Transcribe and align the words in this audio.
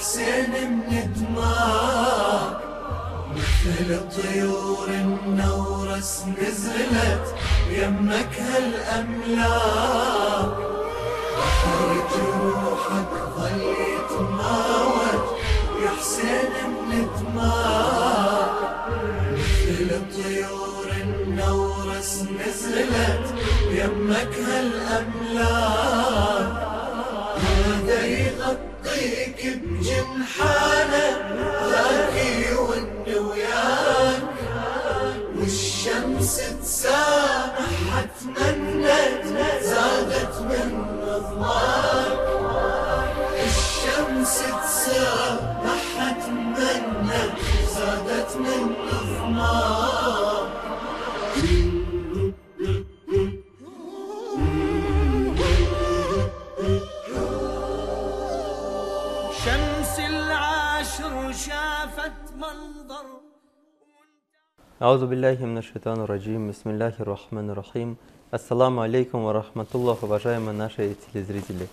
حسين 0.00 0.50
من 0.90 1.12
دماك 1.12 2.56
مثل 3.36 3.88
طيور 4.22 4.88
النورس 4.88 6.24
نزلت 6.40 7.26
يمك 7.70 8.34
هالأملاك 8.40 9.76
بحر 11.36 11.88
جروحك 12.12 13.12
ظل 13.36 13.60
يتماوج 13.60 15.24
يا 15.84 15.90
حسين 16.00 16.54
من 16.88 17.06
دماك 17.20 18.58
مثل 19.32 19.88
طيور 20.16 20.88
النورس 21.02 22.12
نزلت 22.22 23.26
يمك 23.70 24.34
هالأملاك 24.48 25.90
هذا 27.42 28.69
عليك 29.00 29.56
بجنحانك 29.56 31.20
غاكي 31.64 32.54
واني 32.54 33.18
وياك 33.18 34.22
والشمس 35.36 36.40
تسامح 36.62 37.98
اتمنت 37.98 39.24
زادت 39.62 40.34
من 40.40 40.70
رضاك 41.02 42.18
الشمس 43.46 44.38
تسامح 44.62 45.84
اتمنت 46.00 47.38
زادت 47.74 48.36
من 48.36 48.74
رضاك 48.92 50.39
أعوذ 64.80 65.06
بالله 65.06 65.44
من 65.44 65.58
الشيطان 65.58 66.00
الرجيم 66.04 66.48
بسم 66.48 66.70
الله 66.70 66.94
الرحمن 67.04 67.50
الرحيم 67.50 67.96
Ассаламу 68.30 68.80
алейкум 68.80 69.24
ва 69.24 69.34
рахматуллах, 69.34 70.02
уважаемые 70.02 70.56
наши 70.56 70.96
телезрители. 71.12 71.68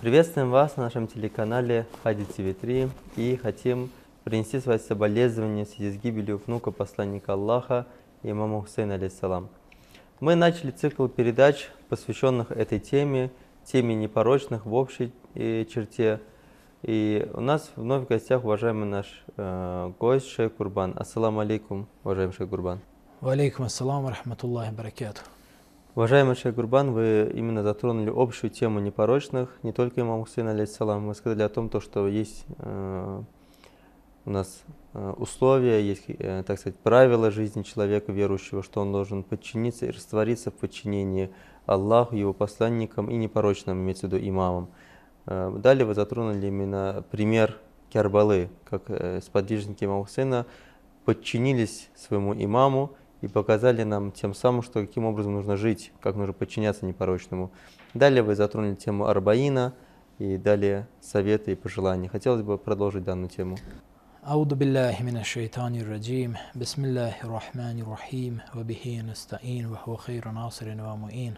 Приветствуем 0.00 0.52
вас 0.52 0.76
на 0.76 0.84
нашем 0.84 1.08
телеканале 1.08 1.86
Хади 2.04 2.22
ТВ3 2.22 2.88
и 3.16 3.34
хотим 3.34 3.90
принести 4.22 4.60
свои 4.60 4.78
соболезнования 4.78 5.64
в 5.64 5.70
связи 5.70 5.98
с 5.98 6.00
гибелью 6.00 6.40
внука 6.46 6.70
посланника 6.70 7.32
Аллаха, 7.32 7.84
имама 8.22 8.62
Хусейна 8.62 8.94
алейсалам. 8.94 9.48
Мы 10.20 10.36
начали 10.36 10.70
цикл 10.70 11.08
передач, 11.08 11.68
посвященных 11.88 12.52
этой 12.52 12.78
теме, 12.78 13.32
теме 13.64 13.96
непорочных 13.96 14.66
в 14.66 14.72
общей 14.72 15.12
э, 15.34 15.64
черте– 15.64 16.20
и 16.86 17.28
у 17.34 17.40
нас 17.40 17.72
вновь 17.74 18.04
в 18.04 18.06
гостях 18.06 18.44
уважаемый 18.44 18.84
наш 18.84 19.24
э, 19.36 19.92
гость 19.98 20.28
Шейх 20.28 20.54
Курбан. 20.54 20.94
Ассаламу 20.96 21.40
алейкум, 21.40 21.88
уважаемый 22.04 22.30
Шейх 22.32 22.48
Курбан. 22.48 22.78
Валейкум 23.20 23.64
ассалам 23.64 24.06
рахматуллахи 24.06 24.72
баракату. 24.72 25.22
Уважаемый 25.96 26.36
Шейх 26.36 26.54
Гурбан, 26.54 26.92
вы 26.92 27.32
именно 27.34 27.64
затронули 27.64 28.12
общую 28.14 28.50
тему 28.50 28.78
непорочных, 28.78 29.58
не 29.64 29.72
только 29.72 30.02
имам 30.02 30.22
Хусейн, 30.22 30.46
алейхиссалам. 30.46 31.08
Вы 31.08 31.16
сказали 31.16 31.42
о 31.42 31.48
том, 31.48 31.70
то, 31.70 31.80
что 31.80 32.06
есть 32.06 32.44
э, 32.58 33.22
у 34.24 34.30
нас 34.30 34.62
э, 34.94 35.14
условия, 35.16 35.84
есть, 35.84 36.04
э, 36.06 36.44
так 36.46 36.60
сказать, 36.60 36.78
правила 36.78 37.32
жизни 37.32 37.64
человека 37.64 38.12
верующего, 38.12 38.62
что 38.62 38.80
он 38.80 38.92
должен 38.92 39.24
подчиниться 39.24 39.86
и 39.86 39.90
раствориться 39.90 40.52
в 40.52 40.54
подчинении 40.54 41.32
Аллаху, 41.66 42.14
его 42.14 42.32
посланникам 42.32 43.10
и 43.10 43.16
непорочным, 43.16 43.82
имеется 43.82 44.06
в 44.06 44.12
виду 44.12 44.24
имамам. 44.24 44.68
Э, 45.25 45.53
далее 45.57 45.85
вы 45.85 45.93
затронули 45.93 46.47
именно 46.47 47.03
пример 47.11 47.57
Кербалы, 47.89 48.49
как 48.65 48.83
э, 48.87 49.19
сподвижники 49.21 49.83
имама 49.83 50.05
Хусейна 50.05 50.45
подчинились 51.05 51.89
своему 51.95 52.33
имаму 52.33 52.91
и 53.21 53.27
показали 53.27 53.83
нам 53.83 54.11
тем 54.11 54.33
самым, 54.33 54.61
что 54.61 54.81
каким 54.81 55.05
образом 55.05 55.33
нужно 55.33 55.57
жить, 55.57 55.91
как 55.99 56.15
нужно 56.15 56.33
подчиняться 56.33 56.85
непорочному. 56.85 57.51
Далее 57.93 58.23
вы 58.23 58.35
затронули 58.35 58.75
тему 58.75 59.07
Арбаина 59.07 59.73
и 60.19 60.37
далее 60.37 60.87
советы 61.01 61.51
и 61.51 61.55
пожелания. 61.55 62.09
Хотелось 62.09 62.41
бы 62.41 62.57
продолжить 62.57 63.03
данную 63.03 63.29
тему. 63.29 63.57
أعوذ 64.21 64.53
بالله 64.55 65.01
من 65.01 65.17
الشيطان 65.17 65.75
الرجيم 65.75 66.37
بسم 66.55 66.85
الله 66.85 67.13
الرحمن 67.23 67.81
الرحيم 67.81 68.39
وبه 68.55 69.01
نستعين 69.09 69.65
وهو 69.65 69.95
خير 69.95 70.29
ناصر 70.29 70.67
ومعين 70.69 71.33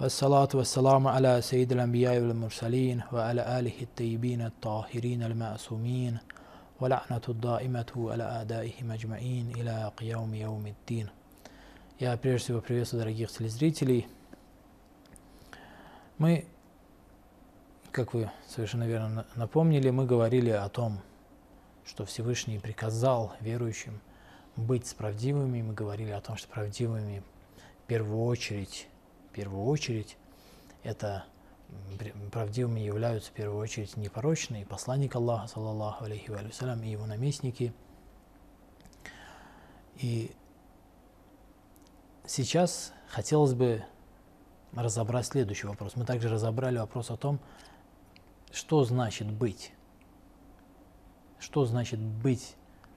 والصلاة 0.00 0.48
والسلام 0.54 1.06
على 1.08 1.42
سيد 1.42 1.72
الأنبياء 1.72 2.14
والمرسلين 2.20 3.02
وعلى 3.12 3.58
آله 3.58 3.82
الطيبين 3.82 4.40
الطاهرين 4.46 5.22
المعصومين 5.22 6.18
ولعنة 6.80 7.20
الدائمة 7.28 7.90
على 7.96 8.22
أعدائهم 8.24 8.90
أجمعين 8.90 9.50
إلى 9.56 9.92
قيام 9.96 10.34
يوم 10.34 10.66
الدين 10.66 11.08
Я 12.00 12.16
прежде 12.16 12.44
всего 12.44 12.60
приветствую 12.62 13.00
дорогих 13.02 13.30
телезрителей. 13.30 14.06
Мы, 16.16 16.46
как 17.92 18.14
вы 18.14 18.30
совершенно 18.48 18.84
верно 18.84 19.08
на- 19.08 19.26
напомнили, 19.36 19.90
мы 19.90 20.06
говорили 20.06 20.48
о 20.48 20.66
том, 20.70 21.00
что 21.84 22.06
Всевышний 22.06 22.58
приказал 22.58 23.34
верующим 23.40 24.00
быть 24.56 24.86
справедливыми. 24.86 25.60
Мы 25.60 25.74
говорили 25.74 26.10
о 26.10 26.20
том, 26.22 26.36
что 26.38 26.48
правдивыми 26.48 27.22
в 27.84 27.86
первую 27.86 28.24
очередь, 28.24 28.86
в 28.93 28.93
первую 29.35 29.65
очередь, 29.65 30.17
это 30.81 31.25
правдивыми 32.31 32.79
являются 32.79 33.31
в 33.31 33.33
первую 33.33 33.59
очередь 33.59 33.97
непорочные, 33.97 34.65
посланник 34.65 35.15
Аллаха, 35.15 35.47
саллаллаху 35.47 36.05
алейхи 36.05 36.29
ва 36.29 36.39
салям, 36.53 36.81
и 36.83 36.87
его 36.89 37.05
наместники. 37.05 37.73
И 39.97 40.33
сейчас 42.25 42.93
хотелось 43.09 43.53
бы 43.53 43.83
разобрать 44.73 45.25
следующий 45.25 45.67
вопрос. 45.67 45.97
Мы 45.97 46.05
также 46.05 46.29
разобрали 46.29 46.77
вопрос 46.77 47.11
о 47.11 47.17
том, 47.17 47.41
что 48.53 48.85
значит 48.85 49.29
быть. 49.29 49.73
Что 51.39 51.65
значит 51.65 51.99
быть 51.99 52.55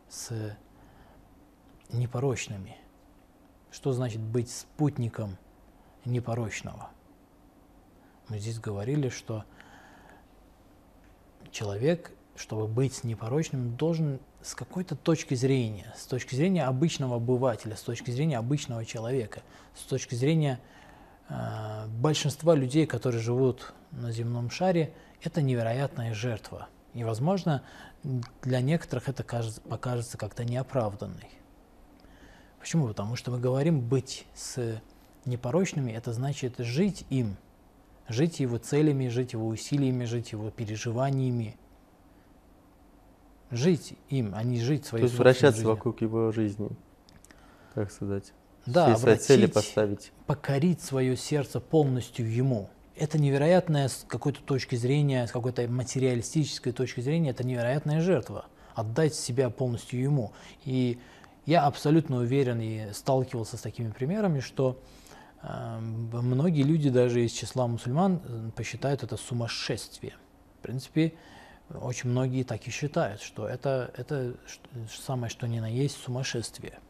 с 0.08 0.56
непорочными? 1.90 2.76
Что 3.72 3.90
значит 3.90 4.20
быть 4.20 4.50
спутником 4.50 5.36
непорочного? 6.04 6.90
Мы 8.28 8.38
здесь 8.38 8.58
говорили, 8.58 9.08
что 9.08 9.44
человек, 11.50 12.12
чтобы 12.36 12.66
быть 12.66 13.04
непорочным, 13.04 13.76
должен 13.76 14.20
с 14.42 14.54
какой-то 14.54 14.96
точки 14.96 15.34
зрения, 15.34 15.92
с 15.96 16.06
точки 16.06 16.34
зрения 16.34 16.64
обычного 16.64 17.16
обывателя, 17.16 17.76
с 17.76 17.82
точки 17.82 18.10
зрения 18.10 18.38
обычного 18.38 18.84
человека, 18.84 19.42
с 19.74 19.82
точки 19.82 20.14
зрения 20.14 20.60
э, 21.28 21.86
большинства 21.88 22.54
людей, 22.54 22.86
которые 22.86 23.20
живут 23.20 23.72
на 23.90 24.12
земном 24.12 24.50
шаре, 24.50 24.92
это 25.22 25.42
невероятная 25.42 26.14
жертва. 26.14 26.68
И, 26.94 27.04
возможно, 27.04 27.62
для 28.42 28.60
некоторых 28.60 29.08
это 29.08 29.22
кажется, 29.22 29.60
покажется 29.60 30.18
как-то 30.18 30.44
неоправданной. 30.44 31.28
Почему? 32.60 32.88
Потому 32.88 33.16
что 33.16 33.30
мы 33.30 33.38
говорим 33.38 33.80
быть 33.80 34.26
с 34.34 34.80
непорочными, 35.28 35.92
это 35.92 36.12
значит 36.12 36.54
жить 36.58 37.04
им, 37.10 37.36
жить 38.08 38.40
его 38.40 38.58
целями, 38.58 39.08
жить 39.08 39.32
его 39.34 39.46
усилиями, 39.46 40.04
жить 40.04 40.32
его 40.32 40.50
переживаниями. 40.50 41.56
Жить 43.50 43.94
им, 44.10 44.34
а 44.34 44.42
не 44.42 44.60
жить 44.60 44.82
То 44.82 44.88
своей 44.88 45.02
есть 45.04 45.14
собственной 45.14 45.32
вращаться 45.32 45.56
жизнью. 45.60 45.74
вокруг 45.74 46.00
его 46.02 46.32
жизни. 46.32 46.68
Как 47.74 47.90
сказать? 47.90 48.32
Да, 48.66 48.92
Все 48.94 49.02
свои 49.02 49.16
цели 49.16 49.44
обратить- 49.46 49.54
поставить. 49.54 50.12
покорить 50.26 50.82
свое 50.82 51.16
сердце 51.16 51.58
полностью 51.60 52.30
ему. 52.30 52.68
Это 52.94 53.18
невероятная 53.18 53.88
с 53.88 54.04
какой-то 54.06 54.42
точки 54.42 54.76
зрения, 54.76 55.26
с 55.26 55.30
какой-то 55.30 55.66
материалистической 55.68 56.72
точки 56.72 57.00
зрения, 57.00 57.30
это 57.30 57.46
невероятная 57.46 58.00
жертва. 58.02 58.46
Отдать 58.74 59.14
себя 59.14 59.48
полностью 59.48 60.00
ему. 60.00 60.32
И 60.64 60.98
я 61.46 61.64
абсолютно 61.64 62.18
уверен 62.18 62.60
и 62.60 62.92
сталкивался 62.92 63.56
с 63.56 63.60
такими 63.60 63.90
примерами, 63.90 64.40
что 64.40 64.78
многие 65.42 66.62
люди 66.62 66.90
даже 66.90 67.24
из 67.24 67.32
числа 67.32 67.66
мусульман 67.66 68.20
э, 68.24 68.50
посчитают 68.56 69.02
это 69.02 69.16
сумасшествием. 69.16 70.16
В 70.58 70.62
принципе, 70.62 71.14
очень 71.70 72.10
многие 72.10 72.42
так 72.42 72.66
и 72.66 72.70
считают, 72.70 73.20
что 73.20 73.46
это, 73.46 73.92
это 73.96 74.34
ш- 74.46 74.60
самое 74.90 75.30
что 75.30 75.46
ни 75.46 75.60
на 75.60 75.70
есть 75.70 75.96
сумасшествие. 76.02 76.80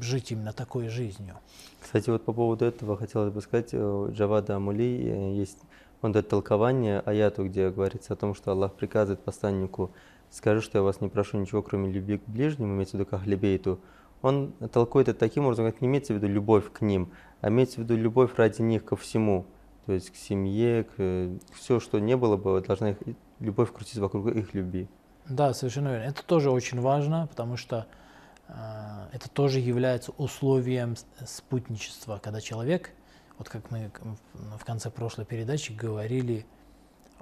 Жить 0.00 0.32
именно 0.32 0.52
такой 0.52 0.88
жизнью. 0.88 1.36
Кстати, 1.80 2.10
вот 2.10 2.24
по 2.24 2.32
поводу 2.32 2.64
этого 2.64 2.96
хотелось 2.96 3.32
бы 3.32 3.40
сказать, 3.40 3.74
э, 3.74 3.78
у 3.78 4.10
Джавада 4.10 4.56
Амули 4.56 4.84
э, 4.84 5.36
есть 5.36 5.58
он 6.04 6.12
дает 6.12 6.28
толкование 6.28 7.00
аяту, 7.00 7.46
где 7.46 7.70
говорится 7.70 8.12
о 8.12 8.16
том, 8.16 8.34
что 8.34 8.52
Аллах 8.52 8.74
приказывает 8.74 9.20
посланнику, 9.20 9.90
скажи, 10.30 10.60
что 10.60 10.76
я 10.76 10.82
вас 10.82 11.00
не 11.00 11.08
прошу 11.08 11.38
ничего, 11.38 11.62
кроме 11.62 11.90
любви 11.90 12.18
к 12.18 12.28
ближнему, 12.28 12.74
имеется 12.74 12.98
в 12.98 13.00
виду 13.00 13.08
к 13.08 13.14
Ахлебейту. 13.14 13.80
Он 14.22 14.52
толкует 14.72 15.08
это 15.08 15.18
таким 15.18 15.44
образом, 15.44 15.66
как 15.70 15.80
не 15.80 15.88
имеется 15.88 16.14
в 16.14 16.16
виду 16.16 16.28
любовь 16.28 16.72
к 16.72 16.80
ним, 16.80 17.12
а 17.40 17.48
имеется 17.48 17.76
в 17.76 17.84
виду 17.84 17.96
любовь 17.96 18.34
ради 18.36 18.62
них 18.62 18.84
ко 18.84 18.96
всему. 18.96 19.46
То 19.86 19.92
есть 19.92 20.10
к 20.10 20.16
семье, 20.16 20.84
к 20.84 21.38
все, 21.52 21.78
что 21.78 21.98
не 21.98 22.16
было 22.16 22.36
бы, 22.36 22.60
должна 22.62 22.90
их, 22.90 22.98
любовь 23.40 23.72
крутиться 23.72 24.00
вокруг 24.00 24.28
их 24.28 24.54
любви. 24.54 24.88
Да, 25.28 25.52
совершенно 25.52 25.88
верно. 25.88 26.04
Это 26.04 26.24
тоже 26.24 26.50
очень 26.50 26.80
важно, 26.80 27.26
потому 27.26 27.56
что 27.56 27.86
э, 28.48 28.52
это 29.12 29.28
тоже 29.28 29.60
является 29.60 30.12
условием 30.12 30.96
спутничества, 31.26 32.18
когда 32.22 32.40
человек, 32.40 32.90
вот 33.38 33.48
как 33.48 33.70
мы 33.70 33.90
в 34.32 34.64
конце 34.64 34.90
прошлой 34.90 35.26
передачи 35.26 35.72
говорили 35.72 36.46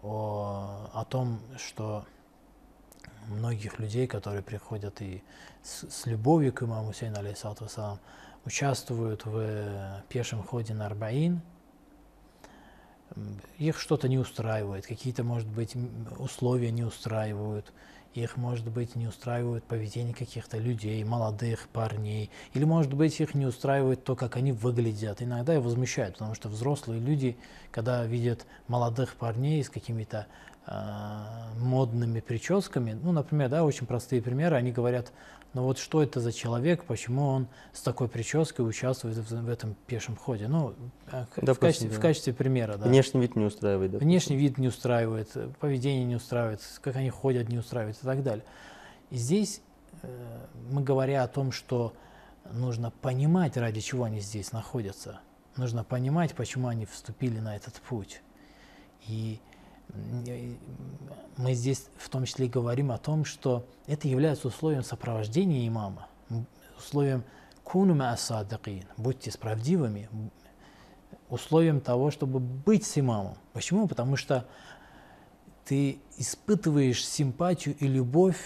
о, 0.03 0.89
о 0.93 1.05
том, 1.05 1.41
что 1.57 2.05
многих 3.29 3.79
людей, 3.79 4.07
которые 4.07 4.43
приходят 4.43 5.01
и 5.03 5.23
с, 5.63 5.89
с 5.91 6.07
любовью 6.07 6.53
к 6.53 6.63
имаму 6.63 6.89
Хусейну, 6.89 7.19
алейхиссалату 7.19 7.67
участвуют 8.45 9.25
в 9.25 9.39
э, 9.39 10.03
пешем 10.09 10.43
ходе 10.43 10.75
на 10.75 10.87
Арбаин, 10.87 11.41
их 13.59 13.79
что-то 13.79 14.09
не 14.09 14.19
устраивает, 14.19 14.87
какие-то, 14.87 15.23
может 15.23 15.49
быть, 15.49 15.77
условия 16.19 16.71
не 16.71 16.83
устраивают, 16.83 17.73
их, 18.15 18.37
может 18.37 18.69
быть, 18.69 18.95
не 18.97 19.07
устраивает 19.07 19.65
поведение 19.65 20.15
каких-то 20.15 20.59
людей, 20.59 21.03
молодых 21.05 21.69
парней, 21.73 22.31
или, 22.55 22.65
может 22.65 22.93
быть, 22.95 23.21
их 23.21 23.35
не 23.35 23.47
устраивает 23.47 24.05
то, 24.05 24.15
как 24.17 24.37
они 24.37 24.53
выглядят. 24.53 25.23
Иногда 25.23 25.55
и 25.55 25.59
возмущают, 25.59 26.15
потому 26.15 26.35
что 26.35 26.49
взрослые 26.49 27.01
люди, 27.01 27.37
когда 27.71 28.05
видят 28.05 28.47
молодых 28.69 29.15
парней 29.17 29.63
с 29.65 29.71
какими-то 29.71 30.27
а, 30.67 31.51
модными 31.59 32.21
прическами, 32.21 32.99
ну, 33.03 33.13
например, 33.13 33.49
да, 33.49 33.65
очень 33.65 33.87
простые 33.87 34.23
примеры, 34.23 34.57
они 34.57 34.71
говорят, 34.73 35.13
ну 35.55 35.65
вот 35.65 35.79
что 35.79 36.03
это 36.03 36.19
за 36.21 36.33
человек, 36.33 36.85
почему 36.85 37.27
он 37.27 37.47
с 37.75 37.83
такой 37.83 38.09
прической 38.09 38.67
участвует 38.67 39.17
в, 39.19 39.29
в 39.29 39.49
этом 39.51 39.75
пешем 39.87 40.17
ходе? 40.17 40.49
Ну, 40.49 40.73
а, 41.11 41.27
к- 41.27 41.43
в, 41.43 41.45
Допустим, 41.45 41.61
качестве, 41.61 41.89
в 41.91 41.95
да. 41.97 42.01
качестве 42.01 42.33
примера, 42.33 42.77
да. 42.79 42.89
Внешний 42.89 43.21
вид 43.21 43.37
не 43.37 43.45
устраивает. 43.45 43.91
допустим. 43.91 44.09
Внешний 44.09 44.37
вид 44.37 44.57
не 44.57 44.69
устраивает, 44.69 45.29
э, 45.35 45.51
поведение 45.61 46.05
не 46.05 46.17
устраивает, 46.17 46.61
как 46.81 46.97
они 46.97 47.11
ходят 47.11 47.49
не 47.51 47.59
устраивает 47.59 47.97
и 48.03 48.07
так 48.07 48.23
далее. 48.23 48.45
И 49.11 49.17
здесь 49.17 49.61
э, 50.03 50.47
мы 50.71 50.83
говоря 50.83 51.23
о 51.23 51.29
том, 51.29 51.53
что 51.53 51.93
нужно 52.51 52.91
понимать, 52.91 53.57
ради 53.57 53.81
чего 53.81 54.05
они 54.05 54.21
здесь 54.21 54.53
находятся. 54.53 55.21
Нужно 55.57 55.85
понимать, 55.85 56.35
почему 56.35 56.69
они 56.69 56.87
вступили 56.87 57.39
на 57.39 57.57
этот 57.57 57.75
путь. 57.75 58.23
И 59.07 59.41
м, 59.91 60.59
мы 61.37 61.55
здесь 61.55 61.89
в 61.99 62.09
том 62.09 62.25
числе 62.25 62.49
говорим 62.49 62.91
о 62.91 62.99
том, 62.99 63.25
что 63.25 63.67
это 63.87 64.09
является 64.09 64.49
условием 64.49 64.83
сопровождения 64.83 65.69
имама, 65.69 66.09
условием 66.79 67.25
кунума 67.65 68.13
асадакин, 68.13 68.85
будьте 68.97 69.31
справедливыми, 69.31 70.09
условием 71.29 71.81
того, 71.81 72.11
чтобы 72.11 72.41
быть 72.41 72.85
с 72.85 72.99
имамом. 72.99 73.37
Почему? 73.53 73.89
Потому 73.89 74.17
что 74.17 74.47
ты 75.65 75.99
испытываешь 76.17 77.07
симпатию 77.07 77.77
и 77.79 77.87
любовь 77.87 78.41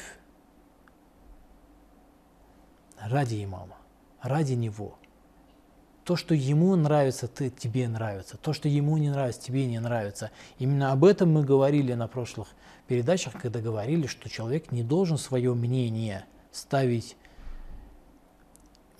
ради 3.00 3.42
имама, 3.44 3.76
ради 4.22 4.54
него. 4.54 4.98
То, 6.04 6.14
что 6.14 6.34
ему 6.34 6.76
нравится, 6.76 7.26
ты, 7.26 7.50
тебе 7.50 7.88
нравится. 7.88 8.36
То, 8.36 8.52
что 8.52 8.68
ему 8.68 8.96
не 8.96 9.10
нравится, 9.10 9.42
тебе 9.42 9.66
не 9.66 9.80
нравится. 9.80 10.30
Именно 10.58 10.92
об 10.92 11.04
этом 11.04 11.32
мы 11.32 11.42
говорили 11.42 11.94
на 11.94 12.06
прошлых 12.06 12.48
передачах, 12.86 13.32
когда 13.40 13.60
говорили, 13.60 14.06
что 14.06 14.28
человек 14.28 14.70
не 14.70 14.84
должен 14.84 15.18
свое 15.18 15.52
мнение 15.54 16.24
ставить 16.52 17.16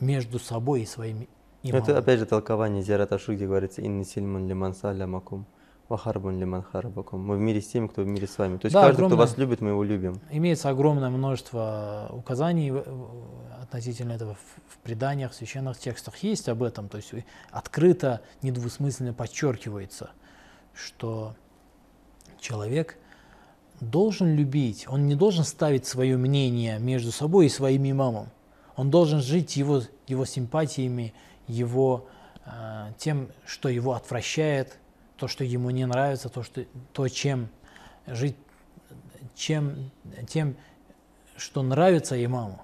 между 0.01 0.39
собой 0.41 0.83
и 0.83 0.87
своим 0.87 1.29
имамом. 1.63 1.83
Это 1.83 1.97
опять 1.97 2.19
же 2.19 2.27
толкование 2.27 2.83
Зиараташу, 2.83 3.35
где 3.35 3.47
говорится 3.47 3.83
«Инни 3.87 4.03
сильман 4.03 4.49
лиман 4.49 4.75
салямакум, 4.75 5.47
вахарбун 5.89 6.39
лиман 6.39 6.63
харабакум». 6.63 7.25
Мы 7.25 7.37
в 7.37 7.41
мире 7.41 7.61
с 7.61 7.69
теми, 7.69 7.87
кто 7.87 8.03
в 8.03 8.07
мире 8.07 8.27
с 8.27 8.39
вами. 8.39 8.59
То 8.59 8.67
есть 8.67 8.75
Да, 8.75 8.83
каждый, 8.83 8.97
кто 8.97 9.07
огромное- 9.07 9.27
вас 9.27 9.37
любит, 9.39 9.61
мы 9.61 9.71
его 9.71 9.83
любим. 9.85 10.21
Имеется 10.31 10.69
огромное 10.69 11.11
множество 11.11 12.09
указаний 12.13 12.71
в- 12.71 12.83
в- 12.85 13.63
относительно 13.63 14.13
этого 14.13 14.35
в, 14.35 14.79
преданиях, 14.79 15.33
в 15.33 15.35
священных 15.35 15.79
текстах. 15.79 16.17
Есть 16.19 16.49
об 16.49 16.63
этом, 16.63 16.89
то 16.89 16.97
есть 16.99 17.13
открыто, 17.51 18.21
недвусмысленно 18.43 19.13
подчеркивается, 19.13 20.11
что 20.75 21.35
человек 22.39 22.97
должен 23.81 24.35
любить, 24.35 24.87
он 24.89 25.07
не 25.07 25.15
должен 25.15 25.45
ставить 25.45 25.87
свое 25.87 26.17
мнение 26.17 26.79
между 26.79 27.13
собой 27.13 27.47
и 27.47 27.49
своим 27.49 27.89
имамом. 27.91 28.29
Он 28.77 28.91
должен 28.91 29.21
жить 29.21 29.57
его, 29.57 29.83
его 30.07 30.25
симпатиями, 30.25 31.13
его, 31.49 32.07
э, 32.45 32.93
тем, 32.99 33.29
что 33.45 33.69
его 33.69 33.93
отвращает, 33.95 34.79
то, 35.17 35.29
что 35.29 35.45
ему 35.45 35.71
не 35.71 35.87
нравится, 35.87 36.29
то, 36.29 36.43
что, 36.43 36.65
то 36.93 37.09
чем 37.09 37.49
жить 38.07 38.37
чем, 39.35 39.91
тем, 40.29 40.57
что 41.37 41.63
нравится 41.63 42.23
имаму. 42.25 42.63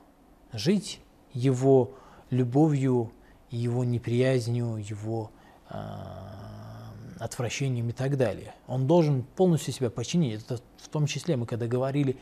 Жить 0.52 1.00
его 1.32 1.94
любовью, 2.30 3.12
его 3.50 3.84
неприязнью, 3.84 4.76
его 4.76 5.30
а, 5.68 6.92
отвращением 7.18 7.90
и 7.90 7.92
так 7.92 8.16
далее. 8.16 8.54
Он 8.66 8.86
должен 8.86 9.22
полностью 9.22 9.72
себя 9.72 9.90
подчинить. 9.90 10.42
Это 10.42 10.60
в 10.78 10.88
том 10.88 11.06
числе 11.06 11.36
мы 11.36 11.46
когда 11.46 11.66
говорили 11.66 12.16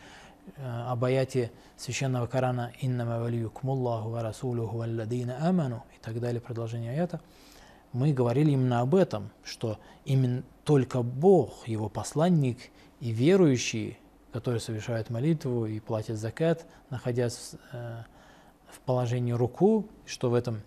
э, 0.56 0.84
об 0.88 1.04
аяте 1.04 1.50
священного 1.76 2.26
Корана 2.26 2.72
«Иннама 2.80 3.20
валиюкмуллаху 3.20 4.10
ва 4.10 4.22
расулюху 4.22 4.76
валладина 4.76 5.48
аману» 5.48 5.84
и 5.96 6.02
так 6.02 6.20
далее, 6.20 6.40
продолжение 6.40 6.92
аята, 6.92 7.20
мы 7.92 8.12
говорили 8.12 8.52
именно 8.52 8.80
об 8.80 8.94
этом, 8.94 9.30
что 9.42 9.78
именно 10.04 10.42
только 10.64 11.02
Бог, 11.02 11.66
Его 11.66 11.88
посланник 11.88 12.58
и 13.00 13.10
верующие, 13.10 13.98
которые 14.32 14.60
совершают 14.60 15.10
молитву 15.10 15.66
и 15.66 15.80
платят 15.80 16.16
закат, 16.16 16.66
находясь 16.90 17.34
в, 17.34 17.54
э, 17.72 18.04
в 18.68 18.80
положении 18.80 19.32
руку, 19.32 19.88
что 20.06 20.30
в 20.30 20.34
этом, 20.34 20.62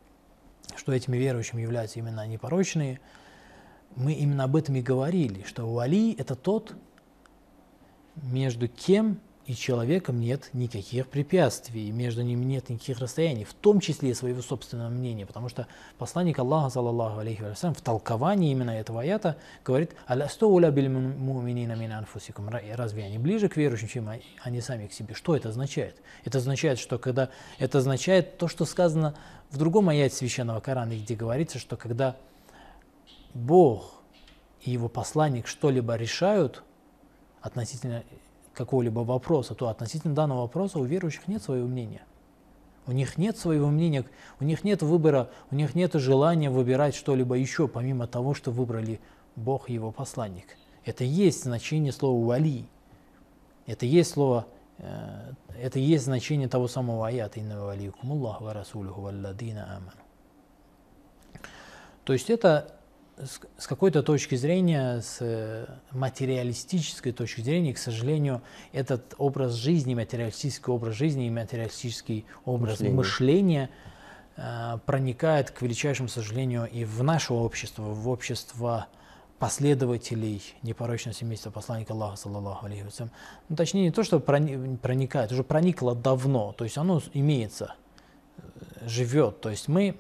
что 0.76 0.92
этими 0.92 1.18
верующими 1.18 1.62
являются 1.62 2.00
именно 2.00 2.28
непорочные, 2.28 3.00
мы 3.96 4.14
именно 4.14 4.44
об 4.44 4.56
этом 4.56 4.76
и 4.76 4.82
говорили, 4.82 5.44
что 5.44 5.72
вали– 5.72 6.14
это 6.18 6.36
тот, 6.36 6.76
между 8.16 8.68
кем 8.68 9.20
и 9.46 9.56
человеком 9.56 10.22
нет 10.22 10.50
никаких 10.54 11.08
препятствий, 11.08 11.92
между 11.92 12.22
ними 12.22 12.46
нет 12.46 12.70
никаких 12.70 13.00
расстояний, 13.00 13.44
в 13.44 13.54
том 13.54 13.82
числе 13.82 14.12
и 14.12 14.14
своего 14.14 14.42
собственного 14.42 14.90
мнения, 14.90 15.26
потому 15.26 15.50
что 15.50 15.68
посланник 15.98 16.40
Аллаха, 16.40 16.70
саллаллаху 16.70 17.20
алейхи 17.20 17.44
в 17.54 17.82
толковании 17.82 18.52
именно 18.52 18.72
этого 18.72 19.02
аята 19.02 19.36
говорит 19.66 19.92
«Алястауля 20.08 20.72
биль 20.72 20.88
муминина 20.88 21.74
мин 21.74 21.92
анфусикум» 21.92 22.50
Разве 22.50 23.04
они 23.04 23.18
ближе 23.18 23.50
к 23.50 23.58
верующим, 23.58 23.90
чем 23.90 24.10
они 24.42 24.62
сами 24.62 24.88
к 24.88 24.94
себе? 24.94 25.14
Что 25.14 25.36
это 25.36 25.50
означает? 25.50 26.02
Это 26.24 26.38
означает, 26.38 26.80
что 26.80 26.98
когда... 26.98 27.30
Это 27.60 27.80
означает 27.80 28.38
то, 28.38 28.48
что 28.48 28.64
сказано 28.66 29.14
в 29.50 29.58
другом 29.58 29.90
аяте 29.90 30.16
Священного 30.16 30.62
Корана, 30.62 30.94
где 30.94 31.16
говорится, 31.16 31.60
что 31.60 31.76
когда 31.76 32.16
Бог 33.34 34.02
и 34.62 34.72
его 34.72 34.88
посланник 34.88 35.48
что-либо 35.48 35.96
решают 35.96 36.64
относительно 37.42 38.04
какого-либо 38.54 39.00
вопроса, 39.00 39.56
то 39.56 39.68
относительно 39.68 40.14
данного 40.14 40.42
вопроса 40.42 40.80
у 40.80 40.84
верующих 40.84 41.28
нет 41.28 41.42
своего 41.42 41.68
мнения. 41.68 42.04
У 42.86 42.92
них 42.92 43.18
нет 43.18 43.38
своего 43.38 43.70
мнения, 43.70 44.06
у 44.40 44.44
них 44.44 44.64
нет 44.64 44.82
выбора, 44.82 45.30
у 45.52 45.56
них 45.56 45.74
нет 45.74 45.94
желания 45.94 46.50
выбирать 46.50 46.96
что-либо 46.96 47.36
еще, 47.36 47.68
помимо 47.68 48.08
того, 48.08 48.34
что 48.34 48.52
выбрали 48.52 49.00
Бог 49.36 49.70
и 49.70 49.74
его 49.74 49.92
посланник. 49.92 50.58
Это 50.86 51.04
есть 51.04 51.44
значение 51.44 51.94
слова 51.94 52.26
«вали». 52.26 52.66
Это 53.66 53.86
есть 53.86 54.12
слово, 54.12 54.48
э, 54.80 55.32
это 55.58 55.80
есть 55.80 56.04
значение 56.04 56.50
того 56.50 56.68
самого 56.68 57.08
аята 57.08 57.40
«Инна 57.40 57.64
валикум 57.64 58.12
Аллах 58.12 58.42
ва 58.42 58.54
расулюху 58.54 59.00
валладина 59.00 59.78
аману». 59.78 59.92
То 62.04 62.12
есть 62.12 62.30
это 62.30 62.76
с, 63.58 63.68
какой-то 63.68 64.04
точки 64.04 64.36
зрения, 64.36 65.02
с 65.02 65.18
э, 65.20 65.66
материалистической 65.92 67.12
точки 67.12 67.42
зрения, 67.42 67.74
к 67.74 67.78
сожалению, 67.78 68.42
этот 68.72 69.14
образ 69.18 69.54
жизни, 69.54 69.96
материалистический 69.96 70.72
образ 70.72 70.96
жизни 70.96 71.28
и 71.28 71.30
материалистический 71.30 72.26
образ 72.46 72.80
Мышление. 72.80 72.96
мышления 72.96 73.70
э, 74.36 74.78
проникает, 74.86 75.52
к 75.52 75.62
величайшему 75.62 76.10
сожалению, 76.10 76.70
и 76.70 76.86
в 76.86 77.04
наше 77.04 77.34
общество, 77.34 77.84
в 77.84 78.10
общество 78.10 78.88
последователей 79.40 80.42
непорочного 80.62 81.14
семейства 81.14 81.50
посланника 81.50 81.94
Аллаха, 81.94 82.16
саллаллаху 82.16 82.66
алейхи. 82.66 82.86
Ну, 83.50 83.56
точнее, 83.56 83.84
не 83.84 83.92
то, 83.92 84.04
что 84.04 84.20
прони- 84.20 84.78
проникает, 84.78 85.32
уже 85.32 85.44
проникло 85.44 85.96
давно, 85.96 86.54
то 86.54 86.64
есть 86.64 86.78
оно 86.78 87.02
имеется, 87.14 87.76
э, 88.38 88.88
живет. 88.88 89.42
То 89.42 89.50
есть 89.50 89.68
мы 89.68 89.98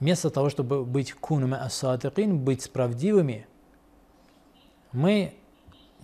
вместо 0.00 0.30
того, 0.30 0.50
чтобы 0.50 0.84
быть 0.84 1.12
кунума 1.12 1.62
асадикин, 1.64 2.38
быть 2.38 2.70
правдивыми, 2.70 3.46
мы 4.92 5.34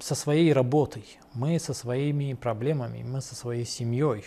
со 0.01 0.15
своей 0.15 0.53
работой, 0.53 1.05
мы 1.35 1.59
со 1.59 1.75
своими 1.75 2.35
проблемами, 2.35 3.03
мы 3.03 3.21
со 3.21 3.35
своей 3.35 3.65
семьей, 3.65 4.25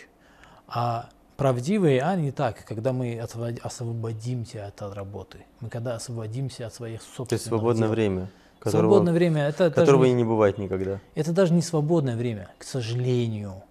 а 0.68 1.10
правдивые, 1.38 2.02
а 2.02 2.16
не 2.16 2.32
так, 2.32 2.64
когда 2.66 2.94
мы 2.94 3.20
освободимся 3.62 4.68
от, 4.68 4.82
от 4.82 4.94
работы. 4.96 5.40
Мы 5.60 5.70
когда 5.70 5.96
освободимся 5.96 6.68
от 6.68 6.74
своих 6.74 7.02
собственных 7.02 7.28
То 7.30 7.36
есть 7.36 7.46
свободное 7.46 7.88
дел. 7.88 7.92
время, 7.96 8.32
которого, 8.60 8.82
Свободное 8.90 9.14
время 9.14 9.42
это 9.48 9.70
даже 9.70 9.72
которого 9.76 10.06
не- 10.06 10.12
и 10.12 10.14
не 10.14 10.24
бывает 10.24 10.58
никогда. 10.58 11.00
это 11.14 11.32
даже 11.34 11.54
не 11.54 11.62
свободное 11.62 12.16
время, 12.16 12.50
к 12.58 12.64
сожалению. 12.64 13.64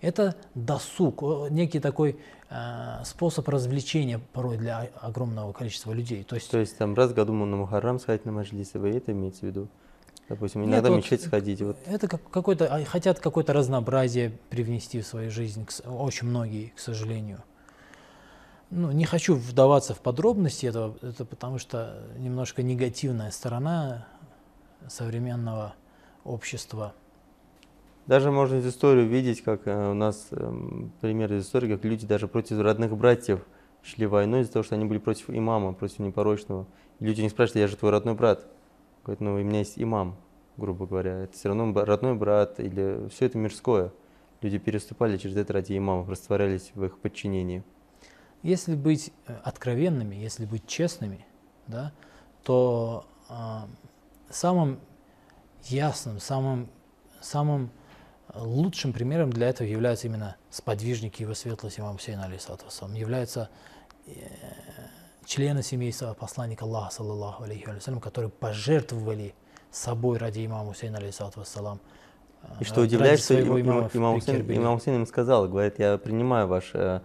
Это 0.00 0.34
досуг, 0.54 1.22
некий 1.50 1.78
такой 1.78 2.18
э, 2.48 3.04
способ 3.04 3.46
развлечения 3.48 4.18
порой 4.32 4.56
для 4.56 4.88
огромного 5.00 5.52
количества 5.52 5.92
людей. 5.92 6.24
То 6.24 6.36
есть, 6.36 6.50
То 6.50 6.58
есть 6.58 6.78
там 6.78 6.94
раз 6.94 7.10
в 7.10 7.14
году 7.14 7.32
на 7.32 7.56
Мухаррам 7.56 7.98
сходить 7.98 8.24
на 8.24 8.32
маджлисы, 8.32 8.78
вы 8.78 8.90
это 8.90 9.12
имеете 9.12 9.40
в 9.40 9.42
виду? 9.42 9.68
Допустим, 10.30 10.60
Нет, 10.62 10.70
иногда 10.70 10.90
вот 10.90 10.98
мечеть 10.98 11.22
сходить. 11.22 11.60
Вот. 11.60 11.76
это 11.86 12.06
как, 12.06 12.22
какое-то, 12.30 12.66
а, 12.66 12.84
хотят 12.84 13.18
какое-то 13.18 13.52
разнообразие 13.52 14.30
привнести 14.48 15.00
в 15.00 15.06
свою 15.06 15.30
жизнь, 15.30 15.66
к 15.66 15.72
очень 15.90 16.28
многие, 16.28 16.68
к 16.68 16.78
сожалению. 16.78 17.42
Ну, 18.70 18.92
не 18.92 19.04
хочу 19.04 19.34
вдаваться 19.34 19.92
в 19.92 19.98
подробности 19.98 20.66
этого, 20.66 20.96
это 21.02 21.24
потому 21.24 21.58
что 21.58 22.06
немножко 22.16 22.62
негативная 22.62 23.32
сторона 23.32 24.06
современного 24.88 25.74
общества. 26.22 26.94
Даже 28.06 28.30
можно 28.30 28.56
из 28.56 28.66
истории 28.66 29.04
видеть, 29.04 29.42
как 29.42 29.66
э, 29.66 29.90
у 29.90 29.94
нас 29.94 30.28
эм, 30.32 30.92
пример 31.00 31.32
из 31.32 31.44
истории, 31.44 31.72
как 31.74 31.84
люди 31.84 32.06
даже 32.06 32.28
против 32.28 32.60
родных 32.60 32.96
братьев 32.96 33.40
шли 33.82 34.06
войной 34.06 34.42
из-за 34.42 34.52
того, 34.52 34.62
что 34.62 34.74
они 34.74 34.84
были 34.84 34.98
против 34.98 35.30
имама, 35.30 35.72
против 35.72 36.00
непорочного. 36.00 36.66
Люди 36.98 37.20
не 37.20 37.28
спрашивают, 37.28 37.62
я 37.62 37.68
же 37.68 37.76
твой 37.76 37.92
родной 37.92 38.14
брат. 38.14 38.46
Говорят, 39.04 39.20
ну 39.20 39.34
у 39.34 39.38
меня 39.38 39.60
есть 39.60 39.74
имам, 39.76 40.16
грубо 40.56 40.86
говоря. 40.86 41.24
Это 41.24 41.34
все 41.34 41.48
равно 41.48 41.72
родной 41.84 42.14
брат 42.14 42.58
или 42.58 43.08
все 43.08 43.26
это 43.26 43.38
мирское. 43.38 43.92
Люди 44.40 44.58
переступали 44.58 45.16
через 45.16 45.36
это 45.36 45.52
ради 45.52 45.76
имамов, 45.76 46.08
растворялись 46.08 46.72
в 46.74 46.84
их 46.84 46.98
подчинении. 46.98 47.62
Если 48.42 48.74
быть 48.74 49.12
э, 49.26 49.36
откровенными, 49.44 50.16
если 50.16 50.46
быть 50.46 50.66
честными, 50.66 51.26
да, 51.66 51.92
то 52.42 53.04
а, 53.28 53.68
самым 54.30 54.80
ясным, 55.64 56.20
самым, 56.20 56.68
самым 57.20 57.66
э, 57.66 57.79
лучшим 58.34 58.92
примером 58.92 59.32
для 59.32 59.48
этого 59.48 59.66
являются 59.66 60.06
именно 60.06 60.36
сподвижники 60.50 61.22
его 61.22 61.34
светлости 61.34 61.80
имам 61.80 61.96
Хусейна, 61.96 62.24
алейхиссалату 62.24 62.66
являются 62.94 63.50
э, 64.06 64.12
члены 65.24 65.62
семейства 65.62 66.14
посланника 66.14 66.64
Аллаха, 66.64 66.92
саллаллаху 66.94 67.44
алейхи 67.44 67.68
вассалям, 67.68 68.00
которые 68.00 68.30
пожертвовали 68.30 69.34
собой 69.70 70.18
ради 70.18 70.44
имама 70.44 70.68
Хусейна, 70.68 70.98
алейхиссалату 70.98 71.40
вассалам. 71.40 71.80
И 72.58 72.62
э, 72.62 72.64
что 72.64 72.80
ради 72.80 72.88
удивляет, 72.88 73.18
что 73.18 73.34
своего 73.34 73.58
им- 73.58 73.66
имама 73.66 73.80
имам, 73.80 73.90
имам 73.94 74.14
при 74.14 74.20
Хусейн, 74.20 74.56
имам 74.56 74.78
Хусейн 74.78 74.96
им 74.96 75.06
сказал, 75.06 75.48
говорит, 75.48 75.78
я 75.78 75.98
принимаю 75.98 76.46
ваш, 76.46 76.70
э, 76.74 77.00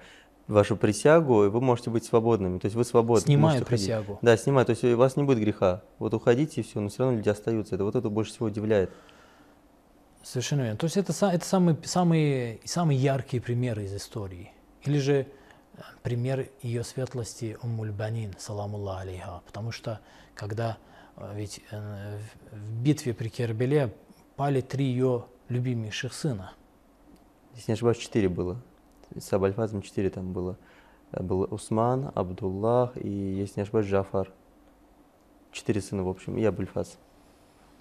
вашу 0.48 0.78
присягу, 0.78 1.46
и 1.46 1.50
вы 1.50 1.62
можете 1.62 1.90
быть 1.90 2.06
свободными. 2.06 2.60
То 2.60 2.66
есть 2.66 2.76
вы 2.76 2.84
свободны. 2.84 3.38
Можете 3.38 3.64
уходить. 3.64 3.86
присягу. 3.86 4.20
Да, 4.22 4.38
снимают. 4.38 4.68
То 4.68 4.72
есть 4.72 4.84
у 4.84 4.98
вас 4.98 5.16
не 5.16 5.24
будет 5.24 5.40
греха. 5.40 5.82
Вот 6.00 6.14
уходите 6.14 6.62
и 6.62 6.64
все, 6.64 6.80
но 6.80 6.90
все 6.90 7.04
равно 7.04 7.18
люди 7.18 7.30
остаются. 7.30 7.76
Это 7.76 7.84
вот 7.84 7.96
это 7.96 8.10
больше 8.10 8.32
всего 8.32 8.48
удивляет. 8.48 8.92
Совершенно 10.26 10.62
верно. 10.62 10.78
То 10.78 10.86
есть 10.86 10.98
это, 10.98 11.14
это 11.28 11.46
самые, 11.46 11.78
самые, 11.84 12.60
самые 12.66 12.98
яркие 12.98 13.44
примеры 13.44 13.84
из 13.84 13.94
истории. 13.94 14.52
Или 14.82 14.98
же 14.98 15.14
э, 15.14 15.28
пример 16.02 16.50
ее 16.64 16.84
светлости 16.84 17.60
Уммуль 17.62 17.92
Банин, 17.92 18.34
саламуллах 18.40 19.02
алейха. 19.02 19.44
Потому 19.46 19.72
что 19.72 20.00
когда 20.34 20.80
э, 21.18 21.32
ведь 21.36 21.62
э, 21.70 22.18
в- 22.52 22.82
битве 22.82 23.14
при 23.14 23.30
Кербеле 23.30 23.94
пали 24.36 24.62
три 24.62 24.86
ее 24.86 25.26
любимейших 25.48 26.12
сына. 26.12 26.54
Если 27.54 27.70
не 27.70 27.74
ошибаюсь, 27.76 27.98
четыре 28.00 28.28
было. 28.28 28.60
С 29.16 29.32
Абальфазом 29.32 29.84
четыре 29.84 30.10
там 30.10 30.34
было. 30.34 30.58
Был 31.12 31.48
Усман, 31.52 32.12
Абдуллах 32.16 32.98
и, 32.98 33.08
если 33.08 33.60
не 33.60 33.62
ошибаюсь, 33.62 33.86
Джафар. 33.86 34.34
Четыре 35.52 35.82
сына, 35.82 36.04
в 36.04 36.10
общем, 36.10 36.36
и 36.36 36.44
Абульфаз. 36.44 36.98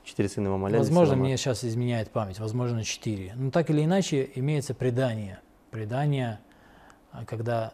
Четыре 0.04 0.28
сына 0.28 0.48
имама 0.48 0.68
Аля, 0.68 0.78
Возможно, 0.78 1.16
мне 1.16 1.36
сейчас 1.38 1.64
изменяет 1.64 2.10
память, 2.10 2.38
возможно, 2.38 2.84
четыре. 2.84 3.32
Но 3.36 3.50
так 3.50 3.70
или 3.70 3.82
иначе, 3.82 4.30
имеется 4.34 4.74
предание. 4.74 5.40
Предание, 5.70 6.40
а, 7.10 7.24
когда 7.24 7.72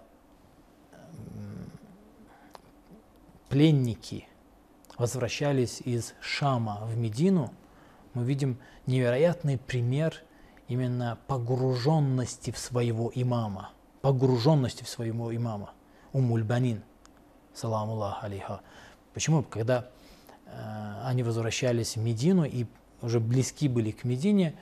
пленники 3.49 4.29
возвращались 4.97 5.81
из 5.81 6.15
Шама 6.21 6.83
в 6.85 6.97
Медину, 6.97 7.53
мы 8.15 8.25
видим 8.25 8.59
невероятный 8.87 9.59
пример 9.59 10.23
именно 10.69 11.19
погруженности 11.27 12.53
в 12.53 12.59
своего 12.59 13.11
имама. 13.13 13.71
Погруженности 14.03 14.85
в 14.85 14.89
своего 14.89 15.35
имама. 15.35 15.73
Умуль 16.13 16.45
Банин, 16.45 16.85
саламуллах 17.55 18.23
алейха. 18.23 18.61
Почему? 19.15 19.43
Когда 19.43 19.91
они 21.05 21.23
возвращались 21.23 21.97
в 21.97 22.01
Медину 22.01 22.45
и 22.45 22.67
уже 23.03 23.21
близки 23.21 23.69
были 23.69 23.91
к 23.91 24.05
Медине, 24.05 24.55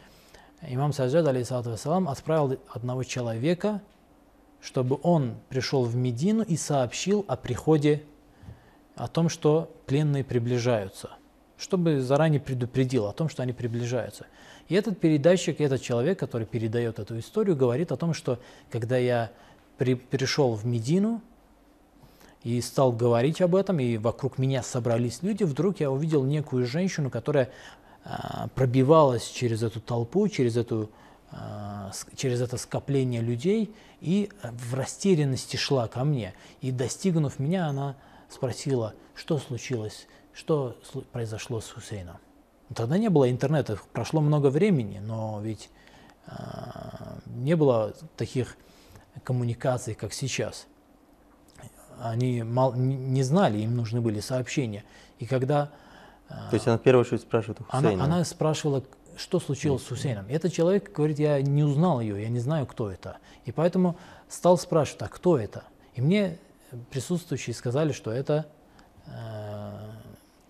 имам 0.62 0.92
Саджад, 0.92 1.26
алейхиссалату 1.26 1.70
вассалам, 1.70 2.08
отправил 2.08 2.58
одного 2.68 3.04
человека, 3.04 3.82
чтобы 4.60 4.98
он 5.02 5.36
пришел 5.48 5.84
в 5.84 5.94
Медину 5.96 6.42
и 6.42 6.56
сообщил 6.56 7.24
о 7.28 7.36
приходе, 7.36 8.02
о 8.96 9.06
том, 9.08 9.28
что 9.28 9.72
пленные 9.86 10.24
приближаются, 10.24 11.10
чтобы 11.56 12.00
заранее 12.00 12.40
предупредил 12.40 13.06
о 13.06 13.12
том, 13.12 13.28
что 13.28 13.42
они 13.42 13.52
приближаются. 13.52 14.26
И 14.68 14.74
этот 14.74 14.98
передатчик, 15.00 15.60
этот 15.60 15.80
человек, 15.80 16.18
который 16.18 16.46
передает 16.46 16.98
эту 16.98 17.18
историю, 17.18 17.56
говорит 17.56 17.92
о 17.92 17.96
том, 17.96 18.12
что 18.12 18.38
когда 18.70 18.98
я 18.98 19.30
при, 19.78 19.94
пришел 19.94 20.54
в 20.54 20.66
Медину, 20.66 21.22
и 22.42 22.60
стал 22.60 22.92
говорить 22.92 23.40
об 23.40 23.54
этом, 23.54 23.80
и 23.80 23.96
вокруг 23.96 24.38
меня 24.38 24.62
собрались 24.62 25.22
люди, 25.22 25.44
вдруг 25.44 25.80
я 25.80 25.90
увидел 25.90 26.24
некую 26.24 26.66
женщину, 26.66 27.10
которая 27.10 27.50
а, 28.04 28.48
пробивалась 28.54 29.26
через 29.28 29.62
эту 29.62 29.80
толпу, 29.80 30.28
через, 30.28 30.56
эту, 30.56 30.90
а, 31.30 31.90
через 32.14 32.40
это 32.40 32.56
скопление 32.56 33.20
людей, 33.20 33.74
и 34.00 34.30
а, 34.42 34.52
в 34.52 34.74
растерянности 34.74 35.56
шла 35.56 35.88
ко 35.88 36.04
мне. 36.04 36.34
И 36.60 36.70
достигнув 36.70 37.38
меня, 37.38 37.66
она 37.66 37.96
спросила, 38.28 38.94
что 39.14 39.38
случилось, 39.38 40.06
что 40.32 40.76
произошло 41.12 41.60
с 41.60 41.68
Хусейном. 41.70 42.18
Тогда 42.74 42.98
не 42.98 43.08
было 43.08 43.30
интернета, 43.30 43.78
прошло 43.92 44.20
много 44.20 44.48
времени, 44.48 44.98
но 44.98 45.40
ведь 45.42 45.70
не 47.24 47.56
было 47.56 47.94
таких 48.18 48.58
коммуникаций, 49.24 49.94
как 49.94 50.12
сейчас 50.12 50.66
они 52.02 52.42
мал- 52.42 52.74
не- 52.74 53.22
знали, 53.22 53.58
им 53.58 53.76
нужны 53.76 54.00
были 54.00 54.20
сообщения. 54.20 54.84
И 55.18 55.26
когда 55.26 55.70
То 56.28 56.54
есть 56.54 56.66
она 56.66 56.78
в 56.78 56.82
первую 56.82 57.04
очередь 57.04 57.22
спрашивает 57.22 57.60
у 57.60 57.64
она, 57.70 57.88
Хусейна. 57.90 58.04
она 58.04 58.24
спрашивала, 58.24 58.82
что 59.16 59.40
случилось 59.40 59.82
с 59.82 59.88
Хусейном. 59.88 60.26
И 60.28 60.32
этот 60.32 60.52
человек 60.52 60.92
говорит, 60.92 61.18
я 61.18 61.40
не 61.42 61.64
узнал 61.64 62.00
ее, 62.00 62.22
я 62.22 62.28
не 62.28 62.38
знаю, 62.40 62.66
кто 62.66 62.90
это. 62.90 63.16
И 63.46 63.52
поэтому 63.52 63.96
стал 64.28 64.58
спрашивать, 64.58 65.02
а 65.02 65.08
кто 65.08 65.38
это? 65.38 65.64
И 65.94 66.00
мне 66.02 66.38
присутствующие 66.90 67.54
сказали, 67.54 67.92
что 67.92 68.10
это 68.10 68.46
э, 69.06 69.72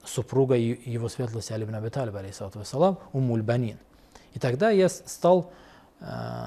супруга 0.05 0.57
его 0.57 1.09
светлости 1.09 1.52
Али 1.52 1.64
ибн 1.64 1.76
Аби 1.76 1.88
Талиб, 1.88 2.17
алейхиссалату 2.17 2.59
вассалам, 2.59 2.99
Умуль 3.12 3.43
Банин. 3.43 3.78
И 4.35 4.38
тогда 4.38 4.71
я 4.71 4.88
стал 4.88 5.50
э, 6.00 6.07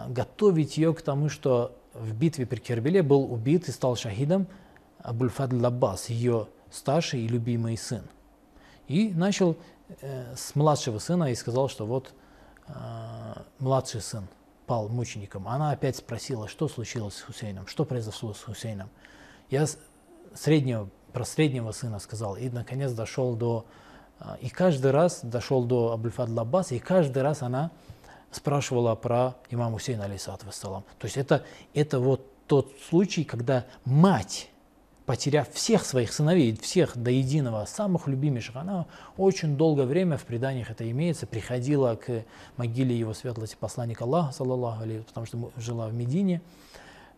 готовить 0.10 0.78
ее 0.78 0.94
к 0.94 1.02
тому, 1.02 1.30
что 1.30 1.76
в 1.94 2.14
битве 2.14 2.46
при 2.46 2.60
Кербеле 2.60 3.02
был 3.02 3.32
убит 3.32 3.68
и 3.68 3.72
стал 3.72 3.96
шахидом 3.96 4.48
Абульфадл 5.04 5.62
Лаббас, 5.62 6.10
ее 6.10 6.48
старший 6.70 7.22
и 7.22 7.28
любимый 7.28 7.78
сын. 7.78 8.04
И 8.88 9.14
начал 9.14 9.58
э, 10.02 10.36
с 10.36 10.56
младшего 10.56 11.00
сына 11.00 11.32
и 11.32 11.36
сказал, 11.36 11.70
что 11.70 11.86
вот 11.86 12.14
э, 12.68 12.74
младший 13.60 14.02
сын 14.02 14.28
пал 14.68 14.90
мучеником. 14.90 15.48
Она 15.48 15.72
опять 15.72 15.98
спросила, 15.98 16.48
что 16.48 16.68
случилось 16.68 17.16
с 17.16 17.22
Хусейном, 17.22 17.68
что 17.68 17.86
произошло 17.86 18.34
с 18.34 18.42
Хусейном. 18.42 18.90
Я 19.50 19.66
среднего, 20.34 20.90
про 21.12 21.26
среднего 21.26 21.72
сына 21.72 22.00
сказал, 22.00 22.36
и 22.38 22.50
наконец 22.50 22.92
дошел 22.92 23.36
до... 23.36 23.66
э, 24.20 24.38
И 24.42 24.50
каждый 24.50 24.92
раз 24.92 25.22
дошел 25.24 25.64
до 25.64 25.92
Абульфадл 25.92 26.40
Аббаса, 26.40 26.76
и 26.76 26.80
каждый 26.80 27.24
раз 27.24 27.42
она 27.42 27.72
спрашивала 28.32 28.96
про 28.96 29.36
имама 29.50 29.74
Хусейна, 29.74 30.06
алейсалату 30.06 30.46
вассалам. 30.46 30.86
То 31.00 31.06
есть 31.06 31.18
это, 31.18 31.44
это 31.74 32.00
вот 32.00 32.26
тот 32.48 32.72
случай, 32.90 33.24
когда 33.24 33.66
мать 33.84 34.51
потеряв 35.06 35.52
всех 35.52 35.86
своих 35.86 36.14
сыновей, 36.14 36.56
всех 36.56 36.96
до 36.96 37.12
единого, 37.12 37.66
самых 37.66 38.08
любимейших, 38.08 38.56
она 38.56 38.86
очень 39.18 39.58
долгое 39.58 39.86
время, 39.86 40.18
в 40.18 40.24
преданиях 40.24 40.70
это 40.70 40.90
имеется, 40.90 41.28
приходила 41.28 41.96
к 41.96 42.24
могиле 42.58 42.98
его 42.98 43.14
светлости 43.14 43.58
посланника 43.60 44.04
Аллаха, 44.04 44.34
саллаллаху 44.34 44.84
алейхи, 44.84 45.04
потому 45.04 45.26
что 45.26 45.52
жила 45.58 45.88
в 45.88 45.94
Медине, 45.94 46.42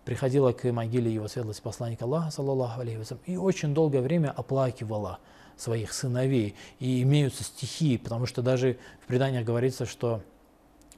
приходила 0.05 0.51
к 0.51 0.71
могиле 0.71 1.13
его 1.13 1.27
светлости 1.27 1.61
посланника 1.61 2.05
Аллаха, 2.05 2.31
саллаллаху 2.31 2.81
алейхи, 2.81 3.17
и 3.25 3.37
очень 3.37 3.73
долгое 3.73 4.01
время 4.01 4.31
оплакивала 4.31 5.19
своих 5.57 5.93
сыновей. 5.93 6.55
И 6.79 7.03
имеются 7.03 7.43
стихи, 7.43 7.97
потому 7.97 8.25
что 8.25 8.41
даже 8.41 8.77
в 9.03 9.07
преданиях 9.07 9.45
говорится, 9.45 9.85
что 9.85 10.21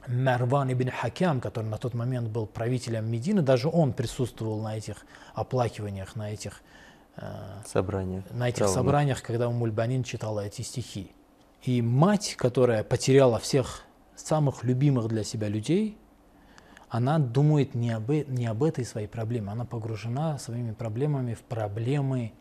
Марван 0.06 0.72
ибн 0.72 0.90
Хакям, 0.90 1.40
который 1.40 1.66
на 1.66 1.78
тот 1.78 1.94
момент 1.94 2.28
был 2.28 2.46
правителем 2.46 3.10
Медины, 3.10 3.42
даже 3.42 3.68
он 3.68 3.92
присутствовал 3.92 4.60
на 4.62 4.76
этих 4.76 5.04
оплакиваниях, 5.34 6.14
на 6.16 6.32
этих, 6.32 6.62
э, 7.16 7.62
Собрание. 7.66 8.22
на 8.30 8.48
этих 8.48 8.58
Травма. 8.58 8.74
собраниях, 8.74 9.22
когда 9.22 9.50
Мульбанин 9.50 10.04
читала 10.04 10.40
эти 10.40 10.62
стихи. 10.62 11.12
И 11.62 11.82
мать, 11.82 12.34
которая 12.36 12.84
потеряла 12.84 13.38
всех 13.38 13.82
самых 14.14 14.64
любимых 14.64 15.08
для 15.08 15.24
себя 15.24 15.48
людей, 15.48 15.98
она 16.88 17.18
думает 17.18 17.74
не 17.74 17.90
об, 17.90 18.10
э- 18.10 18.24
не 18.28 18.46
об 18.46 18.62
этой 18.62 18.84
своей 18.84 19.08
проблеме, 19.08 19.50
она 19.50 19.64
погружена 19.64 20.38
своими 20.38 20.72
проблемами 20.72 21.34
в 21.34 21.40
проблемы 21.42 22.32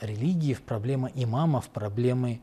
религии, 0.00 0.54
в 0.54 0.62
проблемы 0.62 1.12
имама, 1.14 1.60
в 1.60 1.68
проблемы 1.68 2.40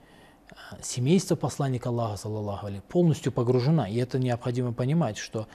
э, 0.52 0.54
семейства 0.82 1.36
посланника 1.36 1.90
Аллаха, 1.90 2.18
саллаллаху 2.18 2.68
алейхи, 2.68 2.84
полностью 2.88 3.32
погружена. 3.32 3.88
И 3.90 3.96
это 3.98 4.20
необходимо 4.20 4.74
понимать, 4.74 5.18
что 5.18 5.48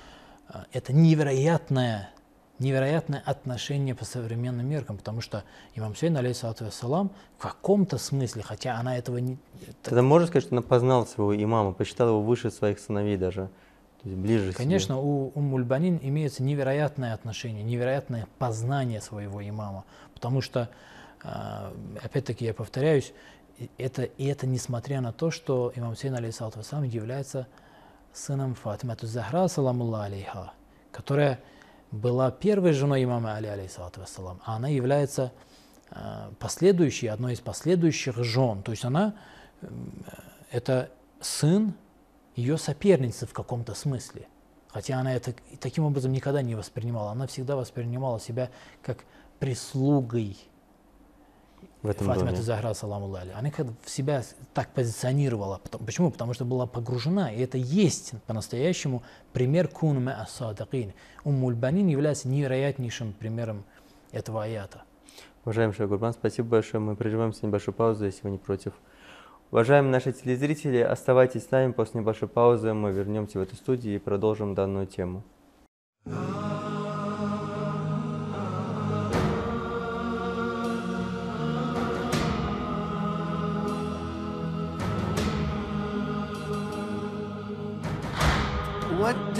это 0.72 0.92
невероятное, 0.92 2.10
невероятное 2.58 3.22
отношение 3.24 3.94
по 3.94 4.04
современным 4.04 4.68
меркам, 4.68 4.96
потому 4.96 5.20
что 5.20 5.42
имам 5.74 5.96
Сейн, 5.96 6.16
алейхиссалату 6.16 6.64
вассалам, 6.66 7.10
в 7.38 7.42
каком-то 7.42 7.98
смысле, 7.98 8.42
хотя 8.42 8.76
она 8.78 8.96
этого 8.96 9.18
не... 9.18 9.38
Тогда 9.82 10.02
можно 10.02 10.28
сказать, 10.28 10.44
что 10.44 10.54
она 10.54 10.62
познала 10.62 11.04
своего 11.04 11.34
имама, 11.34 11.72
посчитала 11.72 12.10
его 12.10 12.22
выше 12.22 12.50
своих 12.50 12.78
сыновей 12.78 13.16
даже, 13.16 13.48
то 14.02 14.08
есть 14.08 14.16
ближе. 14.16 14.52
Конечно, 14.52 14.98
у 14.98 15.32
Уммульбанин 15.34 15.98
имеется 16.00 16.42
невероятное 16.42 17.14
отношение, 17.14 17.64
невероятное 17.64 18.28
познание 18.38 19.00
своего 19.00 19.46
имама, 19.46 19.84
потому 20.14 20.40
что, 20.40 20.70
э, 21.24 21.72
опять-таки, 22.02 22.44
я 22.44 22.54
повторяюсь, 22.54 23.12
это, 23.78 24.02
и 24.02 24.26
это 24.26 24.46
несмотря 24.46 25.00
на 25.00 25.12
то, 25.12 25.30
что 25.30 25.72
имам 25.74 25.96
Сейн, 25.96 26.14
алейхиссалату 26.14 26.58
вассалам, 26.58 26.84
является 26.84 27.48
сыном 28.12 28.54
Фатимату 28.54 29.06
Захра, 29.06 29.48
саламулла 29.48 30.04
алейха, 30.04 30.52
которая 30.92 31.40
была 31.94 32.30
первой 32.30 32.72
женой 32.72 33.04
имама 33.04 33.34
Али, 33.36 33.46
алейхиссалату 33.46 34.00
вассалам, 34.00 34.40
а 34.44 34.56
она 34.56 34.68
является 34.68 35.32
э, 35.90 36.30
последующей, 36.38 37.06
одной 37.06 37.34
из 37.34 37.40
последующих 37.40 38.16
жен. 38.22 38.62
То 38.62 38.72
есть 38.72 38.84
она, 38.84 39.14
м, 39.62 40.04
это 40.50 40.90
сын 41.20 41.74
ее 42.36 42.58
соперницы 42.58 43.26
в 43.26 43.32
каком-то 43.32 43.74
смысле. 43.74 44.26
Хотя 44.68 44.98
она 44.98 45.14
это 45.14 45.34
таким 45.60 45.84
образом 45.84 46.10
никогда 46.12 46.42
не 46.42 46.56
воспринимала. 46.56 47.12
Она 47.12 47.28
всегда 47.28 47.54
воспринимала 47.54 48.18
себя 48.18 48.50
как 48.82 49.04
прислугой 49.38 50.36
в 51.84 51.88
этом 51.90 52.06
Фатима 52.06 52.30
доме. 52.30 52.42
Захра, 52.42 52.72
саламу 52.72 53.14
али. 53.14 53.30
Она 53.32 53.50
как 53.50 53.66
в 53.82 53.90
себя 53.90 54.22
так 54.54 54.70
позиционировала. 54.72 55.60
Почему? 55.84 56.10
Потому 56.10 56.32
что 56.32 56.46
была 56.46 56.66
погружена. 56.66 57.30
И 57.30 57.38
это 57.40 57.58
есть 57.58 58.14
по-настоящему 58.26 59.02
пример 59.34 59.68
кун 59.68 60.02
ма 60.02 60.22
ас-садикин. 60.22 60.94
Уммуль 61.24 61.54
Банин 61.54 61.86
является 61.86 62.26
невероятнейшим 62.28 63.12
примером 63.12 63.64
этого 64.12 64.44
аята. 64.44 64.82
Уважаемый 65.44 65.74
Шейх 65.74 65.90
Гурбан, 65.90 66.14
спасибо 66.14 66.48
большое. 66.48 66.80
Мы 66.80 66.96
прерываемся 66.96 67.44
небольшую 67.44 67.74
паузу, 67.74 68.06
если 68.06 68.22
вы 68.22 68.30
не 68.30 68.38
против. 68.38 68.72
Уважаемые 69.50 69.92
наши 69.92 70.10
телезрители, 70.14 70.78
оставайтесь 70.78 71.44
с 71.44 71.50
нами. 71.50 71.72
После 71.72 72.00
небольшой 72.00 72.28
паузы 72.28 72.72
мы 72.72 72.92
вернемся 72.92 73.38
в 73.38 73.42
эту 73.42 73.56
студию 73.56 73.96
и 73.96 73.98
продолжим 73.98 74.54
данную 74.54 74.86
тему. 74.86 75.22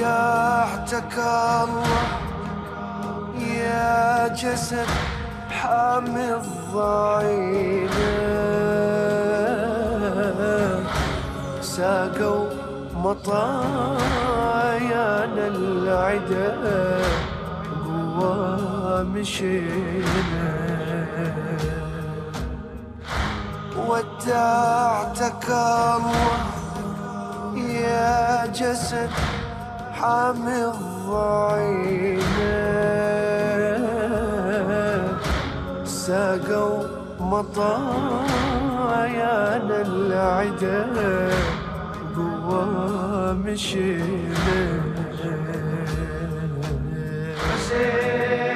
ودعتك 0.05 1.17
الله 1.19 2.05
يا 3.41 4.29
جسد 4.29 4.89
حامي 5.51 6.35
الضعينة 6.35 8.13
ساقوا 11.61 12.47
مطايانا 12.95 13.87
العدا 15.47 16.49
قوى 17.85 19.05
مشينا. 19.05 20.55
ودعتك 23.89 25.49
الله 25.49 26.45
يا 27.57 28.47
جسد 28.47 29.11
حامي 30.05 30.65
الضعينة 30.65 32.25
ساقوا 35.85 36.83
مطايانا 37.21 38.59
العدا 39.81 40.81
قوى 42.17 43.33
مشينا. 43.33 44.61
ودعتك 47.55 48.54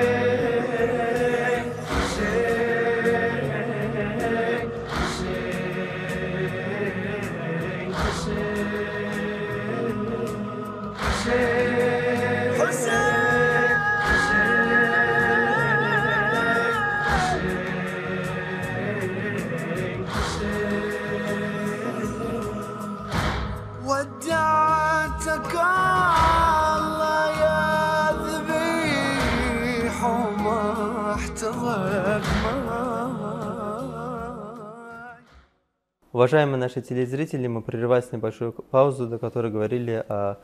Уважаемые 36.28 36.58
наши 36.58 36.82
телезрители, 36.82 37.46
мы 37.46 37.62
прерывались 37.62 38.12
на 38.12 38.16
небольшую 38.16 38.52
паузу, 38.52 39.08
до 39.08 39.18
которой 39.18 39.50
говорили 39.50 40.04
о 40.10 40.36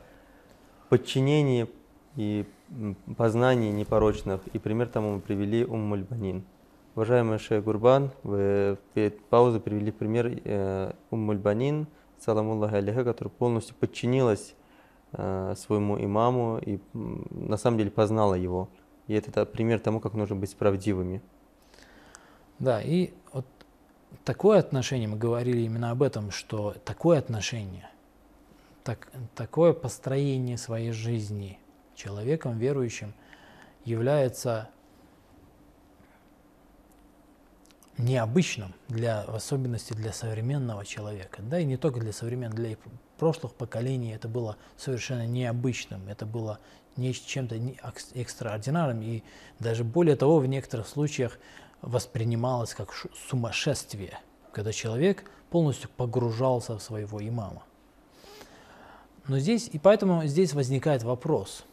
подчинении 0.88 1.68
и 2.16 2.46
познании 3.18 3.70
непорочных. 3.70 4.40
И 4.54 4.58
пример 4.58 4.88
тому 4.88 5.16
мы 5.16 5.20
привели 5.20 5.62
Уммуль 5.62 6.02
Банин. 6.02 6.46
Уважаемый 6.94 7.38
Шейх 7.38 7.64
Гурбан, 7.64 8.12
вы 8.22 8.78
перед 8.94 9.22
паузой 9.26 9.60
привели 9.60 9.92
пример 9.92 10.40
э, 10.42 10.94
Уммуль 11.10 11.36
Банин, 11.36 11.86
саламуллахи 12.18 12.76
алейха, 12.76 13.04
которая 13.04 13.30
полностью 13.30 13.76
подчинилась 13.78 14.54
э, 15.12 15.52
своему 15.54 16.02
имаму 16.02 16.60
и 16.64 16.78
на 16.94 17.58
самом 17.58 17.76
деле 17.76 17.90
познала 17.90 18.32
его. 18.32 18.70
И 19.06 19.12
это 19.12 19.30
да, 19.30 19.44
пример 19.44 19.80
тому, 19.80 20.00
как 20.00 20.14
нужно 20.14 20.34
быть 20.34 20.56
правдивыми. 20.56 21.20
Да, 22.58 22.80
и 22.80 23.12
вот 23.34 23.44
такое 24.24 24.58
отношение, 24.58 25.08
мы 25.08 25.16
говорили 25.16 25.60
именно 25.62 25.90
об 25.90 26.02
этом, 26.02 26.30
что 26.30 26.74
такое 26.84 27.18
отношение, 27.18 27.88
так, 28.82 29.08
такое 29.34 29.72
построение 29.72 30.58
своей 30.58 30.92
жизни 30.92 31.58
человеком 31.94 32.58
верующим 32.58 33.14
является 33.84 34.68
необычным, 37.98 38.74
для, 38.88 39.24
в 39.26 39.34
особенности 39.34 39.92
для 39.92 40.12
современного 40.12 40.84
человека. 40.84 41.42
Да, 41.42 41.60
и 41.60 41.64
не 41.64 41.76
только 41.76 42.00
для 42.00 42.12
современного, 42.12 42.56
для 42.56 42.76
прошлых 43.18 43.54
поколений 43.54 44.12
это 44.12 44.28
было 44.28 44.56
совершенно 44.76 45.26
необычным, 45.26 46.08
это 46.08 46.26
было 46.26 46.58
не 46.96 47.12
чем-то 47.12 47.56
экс- 47.56 48.10
экстраординарным, 48.14 49.02
и 49.02 49.22
даже 49.58 49.84
более 49.84 50.16
того, 50.16 50.38
в 50.38 50.46
некоторых 50.46 50.88
случаях 50.88 51.38
воспринималось 51.84 52.74
как 52.74 52.92
сумасшествие, 53.28 54.18
когда 54.52 54.72
человек 54.72 55.30
полностью 55.50 55.90
погружался 55.96 56.78
в 56.78 56.82
своего 56.82 57.26
имама. 57.26 57.62
Но 59.26 59.38
здесь, 59.38 59.68
и 59.72 59.78
поэтому 59.78 60.24
здесь 60.26 60.52
возникает 60.52 61.02
вопрос. 61.02 61.64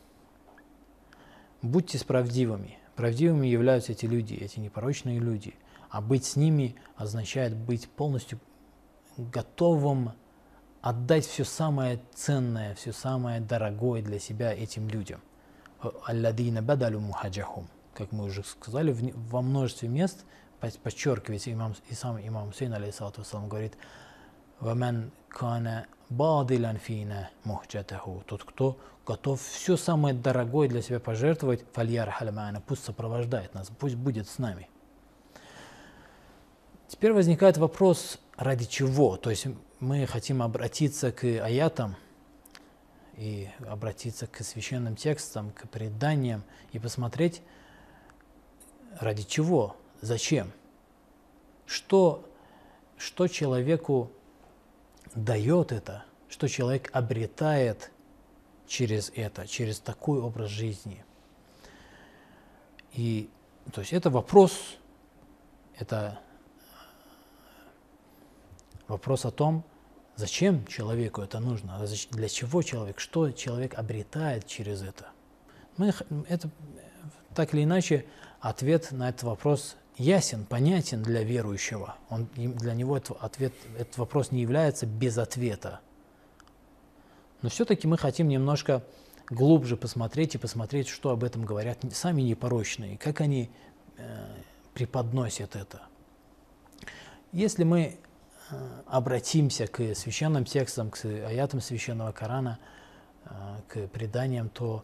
Будьте 1.62 2.04
правдивыми. 2.06 2.78
Правдивыми 2.96 3.48
являются 3.48 3.92
эти 3.92 4.06
люди, 4.06 4.34
эти 4.36 4.60
непорочные 4.60 5.20
люди. 5.20 5.56
А 5.90 6.02
быть 6.02 6.26
с 6.26 6.36
ними 6.36 6.76
означает 6.96 7.56
быть 7.56 7.90
полностью 7.90 8.40
готовым 9.18 10.14
отдать 10.82 11.26
все 11.26 11.44
самое 11.44 12.02
ценное, 12.14 12.76
все 12.76 12.92
самое 12.92 13.40
дорогое 13.40 14.02
для 14.02 14.20
себя 14.20 14.54
этим 14.54 14.88
людям. 14.88 15.22
Алладина 16.06 16.62
бадалю 16.62 17.00
мухаджахум 17.00 17.68
как 18.02 18.12
мы 18.12 18.24
уже 18.24 18.44
сказали, 18.44 18.92
в, 18.92 19.30
во 19.30 19.44
множестве 19.44 19.88
мест 19.88 20.26
подчеркивается 20.60 21.54
имам, 21.54 21.76
и 21.88 21.94
сам 21.94 22.20
имам 22.20 22.48
Хусейн, 22.48 22.74
алейхиссалату 22.74 23.22
вассалам, 23.22 23.48
говорит, 23.48 23.74
«Вамен 24.60 25.12
кана 25.28 25.86
бадилян 26.10 26.78
фина 26.78 27.30
мухджатаху». 27.44 28.24
Тот, 28.26 28.44
кто 28.44 28.80
готов 29.06 29.40
все 29.40 29.78
самое 29.78 30.16
дорогое 30.16 30.68
для 30.68 30.82
себя 30.82 31.00
пожертвовать, 31.00 31.64
«Фальяр 31.74 32.10
хальмана», 32.10 32.60
пусть 32.60 32.84
сопровождает 32.84 33.54
нас, 33.54 33.70
пусть 33.78 33.96
будет 33.96 34.28
с 34.28 34.40
нами. 34.40 34.68
Теперь 36.88 37.14
возникает 37.14 37.58
вопрос, 37.58 38.20
ради 38.36 38.66
чего? 38.66 39.16
То 39.16 39.30
есть 39.30 39.46
мы 39.80 40.08
хотим 40.08 40.42
обратиться 40.42 41.12
к 41.12 41.24
аятам 41.24 41.96
и 43.16 43.48
обратиться 43.68 44.26
к 44.26 44.44
священным 44.44 44.96
текстам, 44.96 45.52
к 45.52 45.70
преданиям 45.70 46.44
и 46.72 46.80
посмотреть, 46.80 47.44
ради 49.00 49.24
чего, 49.24 49.76
зачем, 50.02 50.52
что, 51.66 52.28
что 52.98 53.28
человеку 53.28 54.12
дает 55.16 55.72
это, 55.72 56.06
что 56.30 56.48
человек 56.48 56.90
обретает 56.94 57.92
через 58.68 59.12
это, 59.16 59.48
через 59.48 59.80
такой 59.80 60.20
образ 60.20 60.50
жизни. 60.50 61.04
И 62.94 63.30
то 63.72 63.82
есть 63.82 63.94
это 63.94 64.10
вопрос, 64.10 64.78
это 65.78 66.20
вопрос 68.88 69.26
о 69.26 69.32
том, 69.32 69.64
зачем 70.16 70.66
человеку 70.68 71.22
это 71.22 71.40
нужно, 71.40 71.78
а 71.78 71.88
для 72.12 72.30
чего 72.30 72.62
человек, 72.62 73.00
что 73.00 73.32
человек 73.32 73.78
обретает 73.78 74.48
через 74.48 74.82
это. 74.82 75.10
Мы, 75.78 75.94
это 76.28 76.50
так 77.34 77.54
или 77.54 77.64
иначе 77.64 78.06
ответ 78.42 78.92
на 78.92 79.10
этот 79.10 79.24
вопрос 79.24 79.76
ясен, 79.98 80.46
понятен 80.46 81.04
для 81.04 81.24
верующего. 81.24 81.96
Он, 82.10 82.28
для 82.36 82.74
него 82.74 82.98
этот, 82.98 83.18
ответ, 83.22 83.54
этот 83.78 83.98
вопрос 83.98 84.32
не 84.32 84.42
является 84.42 84.86
без 84.86 85.18
ответа. 85.18 85.80
Но 87.42 87.50
все-таки 87.50 87.88
мы 87.88 87.98
хотим 87.98 88.28
немножко 88.28 88.84
глубже 89.30 89.78
посмотреть 89.78 90.36
и 90.36 90.38
посмотреть, 90.38 90.88
что 90.88 91.12
об 91.12 91.24
этом 91.24 91.46
говорят 91.46 91.80
сами 91.94 92.22
непорочные, 92.22 92.98
как 92.98 93.22
они 93.22 93.50
э, 93.98 94.28
преподносят 94.74 95.56
это. 95.56 95.82
Если 97.32 97.64
мы 97.64 97.98
э, 98.50 98.82
обратимся 98.88 99.68
к 99.68 99.96
священным 99.96 100.46
текстам, 100.46 100.92
к 100.92 101.06
аятам 101.06 101.62
священного 101.62 102.12
Корана, 102.12 102.60
э, 103.26 103.30
к 103.68 103.88
преданиям, 103.88 104.50
то 104.50 104.84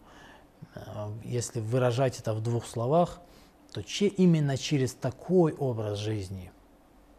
э, 0.74 0.80
если 1.24 1.60
выражать 1.60 2.18
это 2.18 2.34
в 2.34 2.42
двух 2.42 2.66
словах, 2.66 3.20
то 3.78 3.84
че, 3.84 4.08
именно 4.08 4.56
через 4.56 4.92
такой 4.92 5.52
образ 5.52 6.00
жизни, 6.00 6.50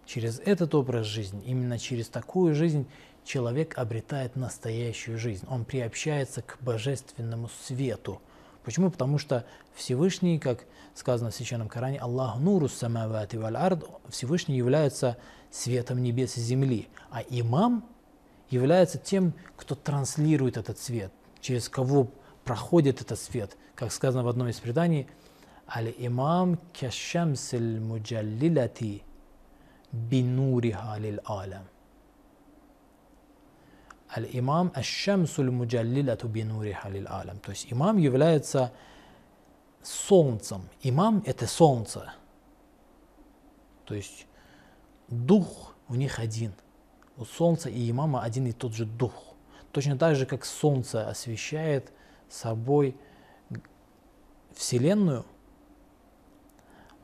через 0.06 0.42
этот 0.42 0.76
образ 0.76 1.06
жизни, 1.06 1.42
именно 1.46 1.80
через 1.80 2.10
такую 2.10 2.54
жизнь 2.54 2.86
человек 3.24 3.78
обретает 3.78 4.36
настоящую 4.36 5.18
жизнь. 5.18 5.46
Он 5.50 5.64
приобщается 5.64 6.42
к 6.42 6.58
божественному 6.60 7.50
свету. 7.66 8.22
Почему? 8.66 8.92
Потому 8.92 9.18
что 9.18 9.46
Всевышний, 9.74 10.38
как 10.38 10.66
сказано 10.96 11.32
в 11.32 11.34
Священном 11.34 11.70
Коране, 11.70 11.98
Аллах 11.98 12.38
нуру 12.40 12.68
самавати 12.68 13.38
валь 13.38 13.56
ард, 13.56 13.86
Всевышний 14.10 14.58
является 14.58 15.16
светом 15.52 16.04
небес 16.04 16.36
и 16.36 16.42
земли. 16.42 16.90
А 17.10 17.22
имам 17.22 17.86
является 18.50 18.98
тем, 18.98 19.34
кто 19.56 19.76
транслирует 19.76 20.58
этот 20.58 20.78
свет, 20.78 21.14
через 21.40 21.70
кого 21.70 22.12
проходит 22.44 23.00
этот 23.00 23.18
свет. 23.18 23.56
Как 23.76 23.94
сказано 23.94 24.26
в 24.26 24.28
одном 24.28 24.50
из 24.50 24.60
преданий– 24.60 25.08
Аль-имам 25.76 26.58
кешемсиль 26.74 27.80
муджаллилати 27.80 29.04
бинуриха 29.92 30.98
лил 30.98 31.20
Алам. 31.26 31.68
Аль-имам 34.16 34.72
ашшамсуль 34.74 35.52
муджаллилату 35.52 36.28
бинуриха 36.28 36.90
лил 36.90 37.06
Алам. 37.08 37.40
То 37.40 37.52
есть 37.52 37.72
имам 37.72 37.98
является 37.98 38.72
солнцем. 39.84 40.68
Имам– 40.82 41.22
это 41.26 41.46
солнце. 41.46 42.14
То 43.86 43.94
есть 43.94 44.26
дух 45.08 45.76
у 45.88 45.94
них 45.94 46.18
один. 46.18 46.54
У 47.16 47.26
солнца 47.26 47.70
и 47.70 47.92
имама 47.92 48.24
один 48.24 48.48
и 48.48 48.54
тот 48.54 48.74
же 48.74 48.86
дух. 48.86 49.36
Точно 49.72 49.98
так 49.98 50.16
же, 50.16 50.26
как 50.26 50.46
солнце 50.46 51.08
освещает 51.08 51.92
собой 52.28 52.96
Вселенную– 54.56 55.26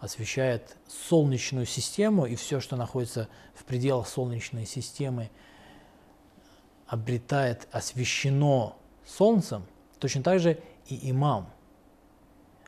освещает 0.06 0.78
Солнечную 0.88 1.66
систему, 1.66 2.26
и 2.26 2.36
все, 2.36 2.60
что 2.60 2.76
находится 2.76 3.28
в 3.54 3.64
пределах 3.66 4.08
Солнечной 4.08 4.66
системы, 4.66 5.30
обретает, 6.88 7.68
освещено 7.72 8.78
Солнцем, 9.06 9.66
точно 10.00 10.24
так 10.24 10.40
же 10.40 10.60
и 10.88 11.12
имам 11.12 11.50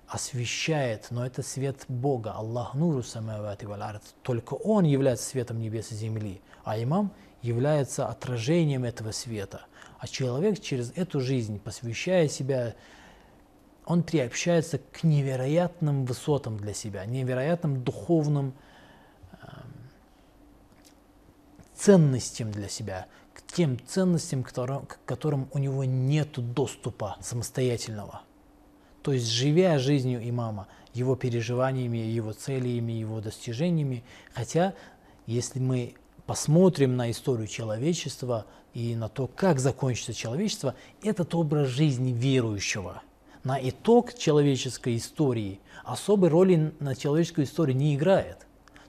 освещает, 0.07 1.07
но 1.09 1.25
это 1.25 1.43
свет 1.43 1.83
Бога, 1.87 2.31
Аллах 2.31 2.73
нуру 2.73 3.03
самавати 3.03 3.65
валард. 3.65 4.03
Только 4.23 4.53
Он 4.53 4.85
является 4.85 5.25
светом 5.25 5.59
небес 5.59 5.91
и 5.91 5.95
земли, 5.95 6.41
а 6.63 6.81
имам 6.81 7.13
является 7.41 8.07
отражением 8.07 8.85
этого 8.85 9.11
света. 9.11 9.65
А 9.99 10.07
человек 10.07 10.61
через 10.61 10.91
эту 10.95 11.19
жизнь, 11.19 11.59
посвящая 11.59 12.27
себя 12.29 12.75
он 13.87 14.03
приобщается 14.03 14.79
к 14.79 15.03
невероятным 15.03 16.05
высотам 16.05 16.57
для 16.57 16.73
себя, 16.73 17.05
невероятным 17.05 17.83
духовным 17.83 18.53
э, 19.31 19.47
ценностям 21.73 22.51
для 22.51 22.67
себя, 22.67 23.07
к 23.33 23.41
тем 23.43 23.79
ценностям, 23.87 24.43
которым, 24.43 24.85
к 24.85 24.99
которым 25.05 25.47
у 25.53 25.57
него 25.57 25.85
нет 25.85 26.33
доступа 26.53 27.15
самостоятельного. 27.21 28.23
То 29.03 29.13
есть, 29.13 29.27
живя 29.27 29.79
жизнью 29.79 30.19
имама, 30.27 30.67
его 30.93 31.15
переживаниями, 31.15 31.97
его 31.97 32.33
целями, 32.33 32.91
его 32.91 33.21
достижениями, 33.21 34.03
хотя, 34.33 34.73
если 35.27 35.59
мы 35.59 35.95
посмотрим 36.25 36.97
на 36.97 37.09
историю 37.09 37.47
человечества 37.47 38.47
и 38.73 38.95
на 38.95 39.07
то, 39.07 39.27
как 39.27 39.59
закончится 39.59 40.13
человечество, 40.13 40.75
этот 41.01 41.33
образ 41.35 41.69
жизни 41.69 42.11
верующего– 42.11 43.01
на 43.47 43.57
итог 43.61 44.13
человеческой 44.13 44.97
истории 44.97 45.61
особой 45.85 46.27
роли 46.27 46.73
на 46.81 46.95
человеческую 46.95 47.45
историю 47.45 47.77
не 47.77 47.95
играет. 47.95 48.45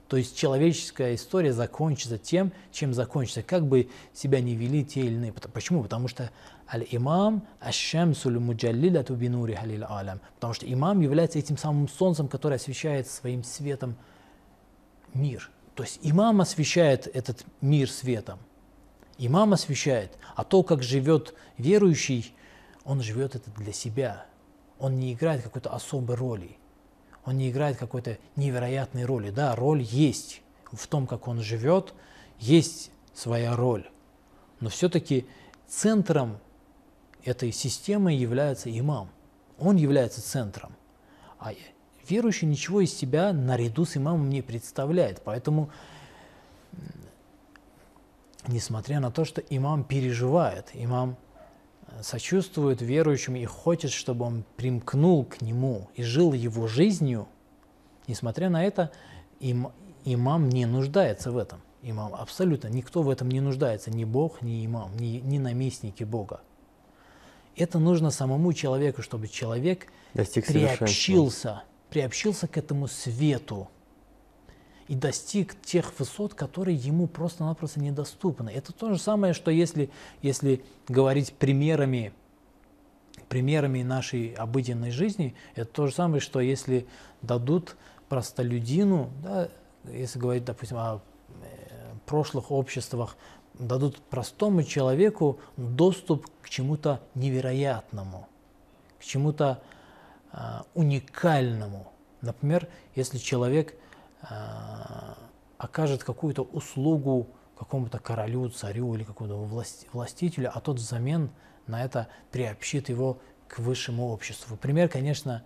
То 0.09 0.17
есть 0.17 0.37
человеческая 0.37 1.15
история 1.15 1.53
закончится 1.53 2.17
тем, 2.17 2.51
чем 2.73 2.93
закончится, 2.93 3.41
как 3.41 3.65
бы 3.65 3.89
себя 4.13 4.41
не 4.41 4.55
вели 4.55 4.83
те 4.83 4.99
или 4.99 5.13
иные. 5.13 5.31
Почему? 5.31 5.83
Потому 5.83 6.09
что 6.09 6.29
аль-имам 6.69 7.47
аш-шамсуль 7.61 8.37
муджаллилату 8.37 9.15
бинури 9.15 9.53
халил 9.53 9.85
алям. 9.87 10.19
Потому 10.35 10.53
что 10.53 10.65
имам 10.69 10.99
является 10.99 11.39
этим 11.39 11.57
самым 11.57 11.87
солнцем, 11.87 12.27
которое 12.27 12.55
освещает 12.55 13.07
своим 13.07 13.45
светом 13.45 13.95
мир. 15.13 15.49
То 15.73 15.83
есть 15.83 15.99
имам 16.01 16.41
освещает 16.41 17.07
этот 17.07 17.45
мир 17.61 17.89
светом. 17.89 18.39
Имам 19.17 19.53
освещает. 19.53 20.17
А 20.35 20.43
то, 20.43 20.63
как 20.63 20.83
живет 20.83 21.33
верующий, 21.57 22.33
он 22.83 23.01
живет 23.01 23.35
это 23.35 23.49
для 23.51 23.71
себя 23.71 24.25
он 24.79 24.97
не 24.97 25.13
играет 25.13 25.43
какой-то 25.43 25.69
особой 25.69 26.15
роли. 26.15 26.57
Он 27.25 27.37
не 27.37 27.49
играет 27.49 27.77
какой-то 27.77 28.17
невероятной 28.35 29.05
роли. 29.05 29.29
Да, 29.29 29.55
роль 29.55 29.81
есть 29.81 30.41
в 30.71 30.87
том, 30.87 31.05
как 31.05 31.27
он 31.27 31.41
живет, 31.41 31.93
есть 32.39 32.91
своя 33.13 33.55
роль. 33.55 33.89
Но 34.59 34.69
все-таки 34.69 35.27
центром 35.67 36.39
этой 37.23 37.51
системы 37.51 38.13
является 38.13 38.75
имам. 38.77 39.09
Он 39.57 39.75
является 39.75 40.21
центром. 40.21 40.73
А 41.37 41.53
верующий 42.07 42.47
ничего 42.47 42.81
из 42.81 42.93
себя 42.93 43.33
наряду 43.33 43.85
с 43.85 43.97
имамом 43.97 44.29
не 44.29 44.41
представляет. 44.41 45.21
Поэтому, 45.23 45.69
несмотря 48.47 48.99
на 48.99 49.11
то, 49.11 49.25
что 49.25 49.41
имам 49.41 49.83
переживает, 49.83 50.69
имам 50.73 51.17
сочувствует 52.01 52.81
верующим 52.81 53.35
и 53.35 53.45
хочет, 53.45 53.91
чтобы 53.91 54.25
он 54.25 54.43
примкнул 54.55 55.25
к 55.25 55.41
нему 55.41 55.89
и 55.95 56.03
жил 56.03 56.33
его 56.33 56.67
жизнью, 56.67 57.27
несмотря 58.07 58.49
на 58.49 58.63
это, 58.63 58.91
им, 59.39 59.71
имам 60.05 60.49
не 60.49 60.65
нуждается 60.65 61.31
в 61.31 61.37
этом. 61.37 61.61
Имам 61.81 62.13
абсолютно, 62.13 62.67
никто 62.67 63.03
в 63.03 63.09
этом 63.09 63.29
не 63.29 63.39
нуждается, 63.39 63.89
ни 63.89 64.03
Бог, 64.03 64.41
ни 64.41 64.65
имам, 64.65 64.95
ни, 64.97 65.19
ни 65.19 65.37
наместники 65.37 66.03
Бога. 66.03 66.41
Это 67.55 67.79
нужно 67.79 68.11
самому 68.11 68.51
человеку, 68.53 69.01
чтобы 69.01 69.27
человек 69.27 69.87
Достиг 70.13 70.47
приобщился, 70.47 71.63
приобщился 71.89 72.47
к 72.47 72.57
этому 72.57 72.87
свету, 72.87 73.69
и 74.89 74.95
достиг 74.95 75.55
тех 75.61 75.97
высот, 75.99 76.33
которые 76.33 76.75
ему 76.75 77.05
просто-напросто 77.05 77.79
недоступны. 77.79 78.49
Это 78.49 78.73
то 78.73 78.91
же 78.91 78.99
самое, 78.99 79.33
что 79.33 79.51
если, 79.51 79.91
если 80.23 80.65
говорить 80.87 81.33
примерами, 81.33 82.11
примерами 83.27 83.83
нашей 83.83 84.33
обыденной 84.33 84.89
жизни, 84.89 85.35
это 85.53 85.71
то 85.71 85.85
же 85.85 85.93
самое, 85.93 86.21
что 86.21 86.39
если 86.39 86.87
дадут 87.21 87.77
простолюдину, 88.09 89.11
да, 89.21 89.49
если 89.85 90.17
говорить, 90.17 90.43
допустим, 90.43 90.77
о 90.77 91.01
э, 91.43 91.93
прошлых 92.07 92.49
обществах 92.49 93.15
дадут 93.53 93.97
простому 93.97 94.63
человеку 94.63 95.39
доступ 95.55 96.25
к 96.41 96.49
чему-то 96.49 96.99
невероятному, 97.13 98.27
к 98.99 99.03
чему-то 99.03 99.61
а, 100.31 100.65
уникальному. 100.73 101.91
Например, 102.21 102.67
если 102.95 103.17
человек 103.17 103.75
окажет 105.57 106.03
какую-то 106.03 106.43
услугу 106.43 107.27
какому-то 107.57 107.99
королю, 107.99 108.49
царю 108.49 108.95
или 108.95 109.03
какому-то 109.03 109.37
власть, 109.37 109.87
властителю, 109.91 110.49
а 110.53 110.61
тот 110.61 110.77
взамен 110.77 111.29
на 111.67 111.83
это 111.83 112.07
приобщит 112.31 112.89
его 112.89 113.19
к 113.47 113.59
высшему 113.59 114.09
обществу. 114.09 114.55
Пример, 114.55 114.87
конечно, 114.87 115.43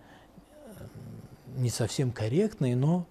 не 1.56 1.70
совсем 1.70 2.12
корректный, 2.12 2.74
но 2.74 3.06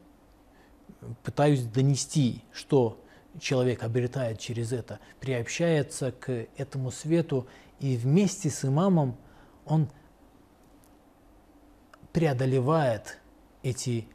пытаюсь 1.23 1.63
донести, 1.63 2.43
что 2.53 3.01
человек 3.39 3.83
обретает 3.83 4.39
через 4.39 4.71
это, 4.71 4.99
приобщается 5.19 6.11
к 6.11 6.47
этому 6.55 6.91
свету, 6.91 7.47
и 7.79 7.97
вместе 7.97 8.49
с 8.49 8.63
имамом 8.63 9.17
он 9.65 9.89
преодолевает 12.13 13.19
эти 13.63 14.07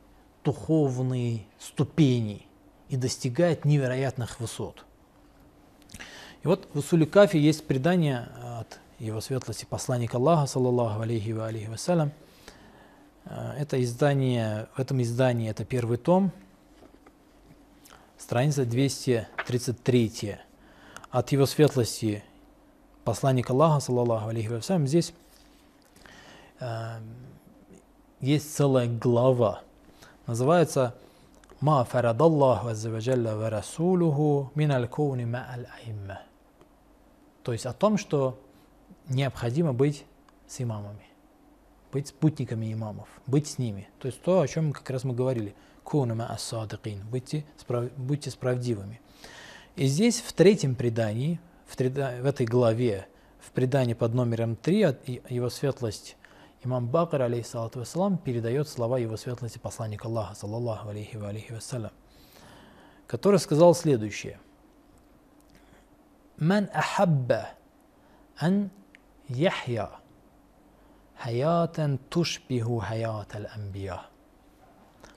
духовные 0.45 1.45
ступени 1.59 2.47
и 2.89 2.97
достигает 2.97 3.65
невероятных 3.65 4.41
высот. 4.41 4.85
И 6.43 6.47
вот 6.47 6.69
в 6.73 6.79
Усуле 6.79 7.07
Кафи 7.07 7.37
есть 7.37 7.67
предание 7.67 8.29
от 8.59 8.79
его 8.99 9.21
светлости 9.21 9.65
посланника 9.65 10.17
Аллаха, 10.17 10.47
саллаллаху 10.47 11.01
алейхи 11.01 11.31
ва 11.31 11.47
алейхи 11.47 11.69
вассалям. 11.69 12.13
Это 13.25 13.83
издание, 13.83 14.69
в 14.75 14.81
этом 14.81 15.03
издании 15.03 15.51
это 15.51 15.65
первый 15.65 15.99
том, 15.99 16.33
страница 18.17 18.65
233. 18.65 20.39
От 21.11 21.33
его 21.33 21.47
светлости 21.47 22.23
посланника 23.05 23.53
Аллаха, 23.53 23.81
саллаллаху 23.81 24.29
алейхи 24.29 24.49
вассалям, 24.49 24.87
здесь 24.87 25.13
э, 26.61 27.01
есть 28.21 28.55
целая 28.55 28.87
глава. 28.87 29.63
Называется 30.29 30.95
«Ма 31.63 31.85
фарадаллаху 31.85 32.69
аззаваджалля 32.69 33.35
ва 33.35 33.49
расулуху 33.49 34.53
мин 34.55 34.71
аль-кауни 34.73 35.25
ма 35.25 35.47
аль-аимма». 35.51 36.21
То 37.43 37.53
есть 37.53 37.65
о 37.65 37.73
том, 37.73 37.97
что 37.97 38.39
необходимо 39.09 39.73
быть 39.73 40.05
с 40.47 40.61
имамами, 40.61 41.07
быть 41.93 42.09
спутниками 42.09 42.71
имамов, 42.71 43.09
быть 43.27 43.47
с 43.47 43.57
ними. 43.57 43.89
То 44.01 44.07
есть 44.07 44.21
то, 44.21 44.41
о 44.41 44.47
чем 44.47 44.75
как 44.75 44.91
раз 44.91 45.03
мы 45.05 45.15
говорили. 45.15 45.55
Кунама 45.83 46.31
ас-садыкин. 46.31 47.07
Будьте, 47.11 47.47
справ, 47.57 47.91
будьте 47.97 48.31
справедливыми. 48.31 49.01
И 49.77 49.87
здесь 49.87 50.21
в 50.21 50.35
третьем 50.35 50.75
предании, 50.75 51.41
в, 51.67 51.79
в 51.79 52.27
этой 52.27 52.45
главе, 52.45 53.09
в 53.41 53.51
предании 53.53 53.95
под 53.95 54.13
номером 54.13 54.57
3, 54.57 54.81
его 55.31 55.49
светлость 55.49 56.19
имам 56.65 56.89
Бакр, 56.89 57.23
алейхиссалату 57.23 57.81
вассалам, 57.81 58.19
передает 58.19 58.69
слова 58.69 58.99
его 58.99 59.17
светлости 59.17 59.59
посланника 59.59 60.09
Аллаха, 60.09 60.35
саллаллаху 60.35 60.89
алейхи 60.89 61.17
ва 61.17 61.29
алейхи 61.29 61.53
вассалям, 61.53 61.93
который 63.07 63.39
сказал 63.39 63.75
следующее. 63.75 64.41
«Ман 66.37 66.69
ахабба 66.73 67.51
ан 68.39 68.71
яхья 69.29 69.91
хаятан 71.17 71.99
тушбиху 71.99 72.79
хаят 72.79 73.35
аль-амбия». 73.35 74.03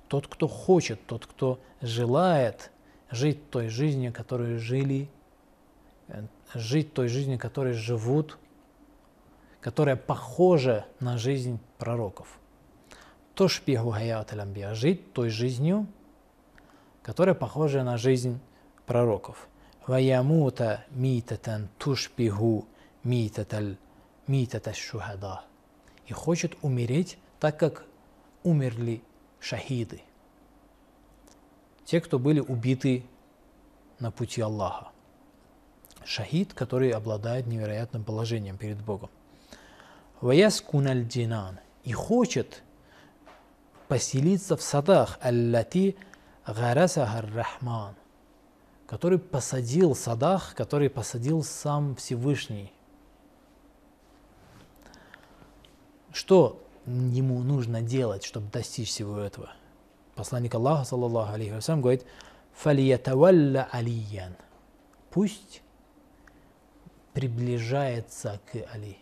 Тот, 0.07 0.27
кто 0.27 0.47
хочет, 0.47 1.05
тот, 1.05 1.25
кто 1.25 1.59
желает 1.81 2.71
жить 3.11 3.49
той 3.49 3.69
жизнью, 3.69 4.11
которую 4.11 4.59
жили, 4.59 5.09
э, 6.07 6.23
жить 6.53 6.93
той 6.93 7.07
жизнью, 7.07 7.39
которой 7.39 7.73
живут 7.73 8.37
которая 9.61 9.95
похожа 9.95 10.85
на 10.99 11.17
жизнь 11.17 11.59
пророков. 11.77 12.39
Тошпиху 13.35 13.91
хаят 13.91 14.33
амбия 14.33 14.73
жить 14.73 15.13
той 15.13 15.29
жизнью, 15.29 15.87
которая 17.03 17.35
похожа 17.35 17.83
на 17.83 17.97
жизнь 17.97 18.39
пророков. 18.85 19.47
Ваямута 19.87 20.83
митатан 20.89 21.69
тушпиху 21.77 22.65
митатал 23.03 23.77
митата 24.27 24.73
шухада. 24.73 25.43
И 26.07 26.13
хочет 26.13 26.57
умереть 26.61 27.17
так, 27.39 27.57
как 27.57 27.85
умерли 28.43 29.01
шахиды. 29.39 30.01
Те, 31.85 32.01
кто 32.01 32.19
были 32.19 32.39
убиты 32.39 33.05
на 33.99 34.11
пути 34.11 34.41
Аллаха. 34.41 34.89
Шахид, 36.03 36.53
который 36.53 36.91
обладает 36.91 37.47
невероятным 37.47 38.03
положением 38.03 38.57
перед 38.57 38.81
Богом. 38.83 39.09
«Ваяскуналь 40.21 41.05
динан» 41.05 41.59
и 41.83 41.91
хочет 41.93 42.63
поселиться 43.87 44.55
в 44.55 44.61
садах 44.61 45.17
«Аллати 45.21 45.97
гарасахар 46.45 47.29
рахман», 47.33 47.95
который 48.85 49.19
посадил 49.19 49.95
садах, 49.95 50.53
который 50.55 50.89
посадил 50.89 51.43
сам 51.43 51.95
Всевышний. 51.95 52.71
Что 56.11 56.61
ему 56.85 57.41
нужно 57.41 57.81
делать, 57.81 58.23
чтобы 58.23 58.49
достичь 58.51 58.89
всего 58.89 59.19
этого? 59.19 59.51
Посланник 60.15 60.53
Аллаха, 60.55 60.85
саллаллаху 60.85 61.33
алейхи 61.33 61.53
вассалям, 61.53 61.81
говорит, 61.81 62.05
«Фалиятавалля 62.53 63.67
алиян». 63.71 64.35
Пусть 65.09 65.61
приближается 67.13 68.39
к 68.51 68.55
Али. 68.73 68.97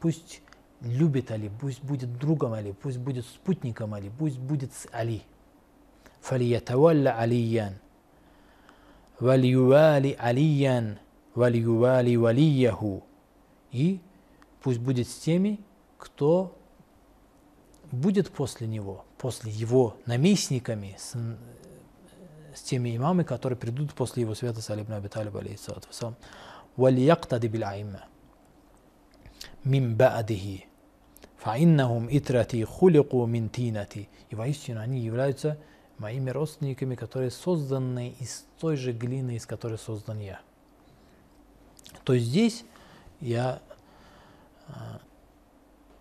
Пусть 0.00 0.41
любит 0.82 1.30
Али, 1.30 1.50
пусть 1.60 1.82
будет 1.82 2.18
другом 2.18 2.52
Али, 2.52 2.72
пусть 2.72 2.98
будет 2.98 3.24
спутником 3.26 3.94
Али, 3.94 4.10
пусть 4.18 4.38
будет 4.38 4.72
с 4.72 4.88
Али. 4.92 5.22
Фалиятавалля 6.20 7.18
Алиян. 7.18 7.74
Вальювали 9.18 10.16
Алиян. 10.18 10.98
Вальювали 11.34 12.16
Валияху. 12.16 13.04
И 13.70 14.00
пусть 14.62 14.78
будет 14.78 15.08
с 15.08 15.14
теми, 15.16 15.60
кто 15.98 16.56
будет 17.90 18.30
после 18.30 18.66
него, 18.66 19.04
после 19.18 19.50
его 19.50 19.96
наместниками, 20.06 20.96
с, 20.98 21.14
э, 21.14 21.36
с 22.54 22.62
теми 22.62 22.96
имамами, 22.96 23.22
которые 23.24 23.58
придут 23.58 23.94
после 23.94 24.22
его 24.22 24.34
света 24.34 24.60
Салибна 24.60 24.96
Абиталиба, 24.96 25.40
алейхиссалату 25.40 25.88
вассалам. 25.88 26.16
Валияктади 26.76 27.46
биль 27.46 27.64
аймма. 27.64 28.04
Мим 29.64 29.96
ба'дихи. 29.96 30.66
«Фаиннахум 31.42 32.08
итрати 32.08 32.64
хулику 32.64 33.26
минтинати». 33.26 34.08
И 34.30 34.34
воистину 34.34 34.80
они 34.80 35.00
являются 35.00 35.58
моими 35.98 36.30
родственниками, 36.30 36.94
которые 36.94 37.30
созданы 37.30 38.14
из 38.20 38.46
той 38.60 38.76
же 38.76 38.92
глины, 38.92 39.36
из 39.36 39.46
которой 39.46 39.78
создан 39.78 40.20
я. 40.20 40.40
То 42.04 42.14
есть 42.14 42.26
здесь 42.26 42.64
я 43.20 43.60
а, 44.68 45.00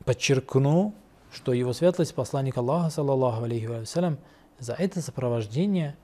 подчеркну, 0.05 0.93
что 1.31 1.53
его 1.53 1.73
светлость, 1.73 2.13
посланник 2.13 2.57
Аллаха, 2.57 2.89
саллаллаху 2.89 3.43
алейхи 3.43 3.65
вассалям, 3.65 4.17
за 4.59 4.73
это 4.73 5.01
сопровождение 5.01 5.97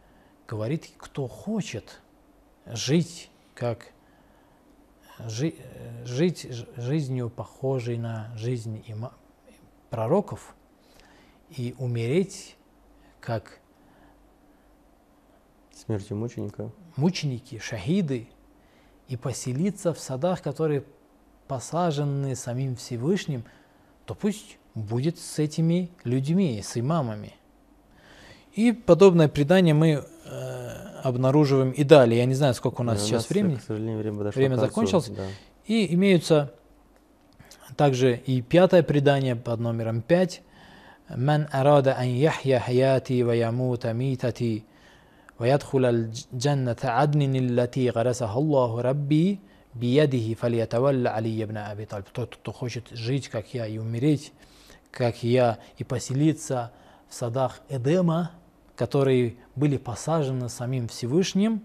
говорит, 0.48 0.90
кто 0.98 1.28
хочет 1.28 2.02
жить 2.66 3.30
как 3.54 3.92
жить 6.06 6.48
жизнью, 6.76 7.30
похожей 7.30 7.98
на 7.98 8.32
жизнь, 8.36 8.84
има, 8.88 9.14
пророков 9.90 10.56
и 11.50 11.76
умереть 11.78 12.56
как 13.20 13.60
смертью 15.74 16.18
мученика. 16.18 16.72
Мученики, 16.96 17.60
шахиды, 17.60 18.28
и 19.08 19.16
поселиться 19.16 19.94
в 19.94 20.00
садах, 20.00 20.42
которые 20.42 20.84
посажены 21.48 22.36
самим 22.36 22.76
Всевышним, 22.76 23.46
то 24.06 24.16
пусть 24.16 24.58
будет 24.76 25.18
с 25.18 25.40
этими 25.40 25.90
людьми, 26.04 26.62
с 26.62 26.78
имамами. 26.78 27.34
И 28.54 28.72
подобное 28.72 29.28
предание 29.28 29.74
мы 29.74 30.04
э, 30.26 30.70
обнаруживаем 31.04 31.72
и 31.72 31.84
далее. 31.84 32.20
Я 32.20 32.26
не 32.26 32.34
знаю, 32.34 32.54
сколько 32.54 32.82
у 32.82 32.84
нас 32.84 33.02
у 33.02 33.06
сейчас 33.06 33.24
нас, 33.24 33.30
времени. 33.30 33.56
К 33.56 33.62
сожалению, 33.62 34.00
время, 34.00 34.32
Время 34.32 34.56
закончилось. 34.56 35.10
да. 35.10 35.26
И 35.66 35.94
имеются 35.94 36.54
также 37.77 38.17
и 38.17 38.43
пятое 38.43 38.83
предание 38.83 39.37
под 39.37 39.61
номером 39.61 40.03
пять. 40.03 40.43
من 41.11 41.47
أراد 41.55 41.89
أن 41.89 42.07
يحيا 42.07 42.59
حياتي 42.59 43.25
ويموت 43.25 43.87
ميتتي 43.87 44.63
ويدخل 45.39 45.85
الجنة 45.85 46.77
عدن 46.85 47.37
التي 47.37 47.91
غرسها 47.91 48.39
الله 48.39 48.81
ربي 48.81 49.39
بيده 49.75 50.35
فليتولى 50.35 51.09
علي 51.09 51.45
بن 51.45 51.57
أبي 51.57 51.85
طالب. 51.85 52.05
Тот, 52.13 52.37
кто 52.37 52.53
хочет 52.53 52.89
жить, 52.91 53.29
как 53.29 53.53
я, 53.53 53.67
и 53.67 53.79
умереть, 53.79 54.33
как 54.91 55.23
я, 55.23 55.59
и 55.77 55.85
поселиться 55.85 56.73
в 57.09 57.15
садах 57.15 57.61
Эдема, 57.69 58.31
которые 58.77 59.37
были 59.55 59.77
посажены 59.77 60.49
самим 60.49 60.89
Всевышним, 60.89 61.63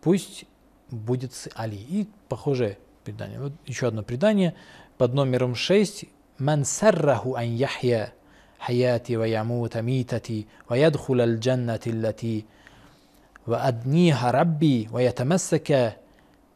пусть 0.00 0.46
будет 0.90 1.32
с 1.32 1.48
Али. 1.54 1.76
И 1.76 2.08
похожее 2.28 2.78
предание. 3.04 3.40
Вот 3.40 3.52
еще 3.66 3.88
одно 3.88 4.02
предание 4.02 4.54
под 4.98 5.14
номером 5.14 5.54
6. 5.54 6.04
«Ман 6.38 6.64
сарраху 6.64 7.34
ан 7.34 7.54
яхья 7.54 8.14
حياتي 8.60 9.16
ويموت 9.16 9.76
ميتتي 9.76 10.46
ويدخل 10.70 11.20
الجنة 11.20 11.80
التي 11.86 12.44
وأدنيها 13.46 14.30
ربي 14.30 14.88
ويتمسك 14.92 15.96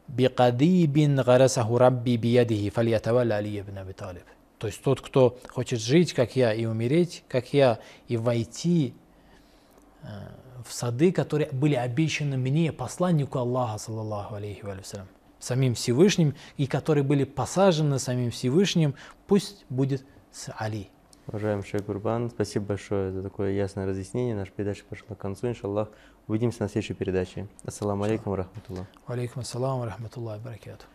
بقضيب 0.09 1.21
غرسه 1.21 1.79
ربي 1.79 2.17
بيده 2.17 2.69
فليتولى 2.69 3.35
علي 3.35 3.63
بن 3.63 3.79
أبي 3.79 3.93
طالب 3.93 4.23
То 4.57 4.69
есть 4.69 4.83
тот, 4.83 5.01
кто 5.03 5.37
хочет 5.51 5.81
жить, 5.81 6.15
как 6.15 6.37
я, 6.37 6.55
и 6.55 6.65
умереть, 6.65 7.25
как 7.29 7.53
я, 7.53 7.81
и 8.09 8.17
войти 8.17 8.95
э, 10.03 10.07
в 10.65 10.73
сады, 10.73 11.13
которые 11.13 11.51
были 11.51 11.75
обещаны 11.75 12.39
мне, 12.39 12.73
посланнику 12.73 13.41
Аллаха, 13.41 13.77
саллаллаху 13.79 14.37
алейхи 14.37 14.65
ва 14.65 14.77
салям, 14.83 15.09
Самим 15.40 15.74
Всевышним, 15.74 16.36
и 16.58 16.68
которые 16.68 17.04
были 17.04 17.24
посажены 17.24 18.00
самим 18.00 18.32
Всевышним, 18.32 18.96
пусть 19.28 19.66
будет 19.70 20.06
с 20.32 20.54
Али. 20.58 20.90
Уважаемый 21.28 21.64
шейх 21.64 21.86
Гурбан, 21.86 22.32
спасибо 22.32 22.66
большое 22.66 23.12
за 23.12 23.22
такое 23.22 23.52
ясное 23.52 23.86
разъяснение. 23.86 24.36
Наша 24.36 24.52
передача 24.52 24.84
пошла 24.90 25.16
к 25.16 25.20
концу, 25.20 25.48
иншаллах. 25.48 25.90
Увидимся 26.28 26.64
на 26.64 26.70
следующей 26.70 26.96
передаче. 26.96 27.48
Ассаламу 27.64 28.04
алейкум 28.04 28.34
рахматуллах. 28.34 28.88
Алейкум 29.06 29.42
ассалам, 29.42 29.84
рахматуллахи 29.84 30.42
баракату. 30.42 30.86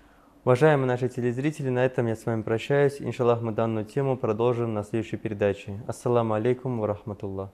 Уважаемые 0.44 0.88
наши 0.88 1.08
телезрители, 1.08 1.70
на 1.70 1.84
этом 1.84 2.06
я 2.08 2.16
с 2.16 2.26
вами 2.26 2.42
прощаюсь. 2.42 3.00
Иншаллах, 3.00 3.42
мы 3.42 3.52
данную 3.52 3.86
тему 3.86 4.16
продолжим 4.16 4.74
на 4.74 4.82
следующей 4.82 5.16
передаче. 5.16 5.80
Ассаламу 5.86 6.34
алейкум 6.34 6.84
рахматуллах. 6.84 7.50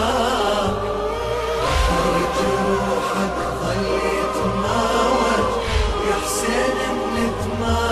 وجروحك 1.91 3.37
ظل 3.61 3.85
يتماوج 4.19 5.49
يا 6.09 6.15
حسين 6.25 6.75
بنتماوج 7.13 7.86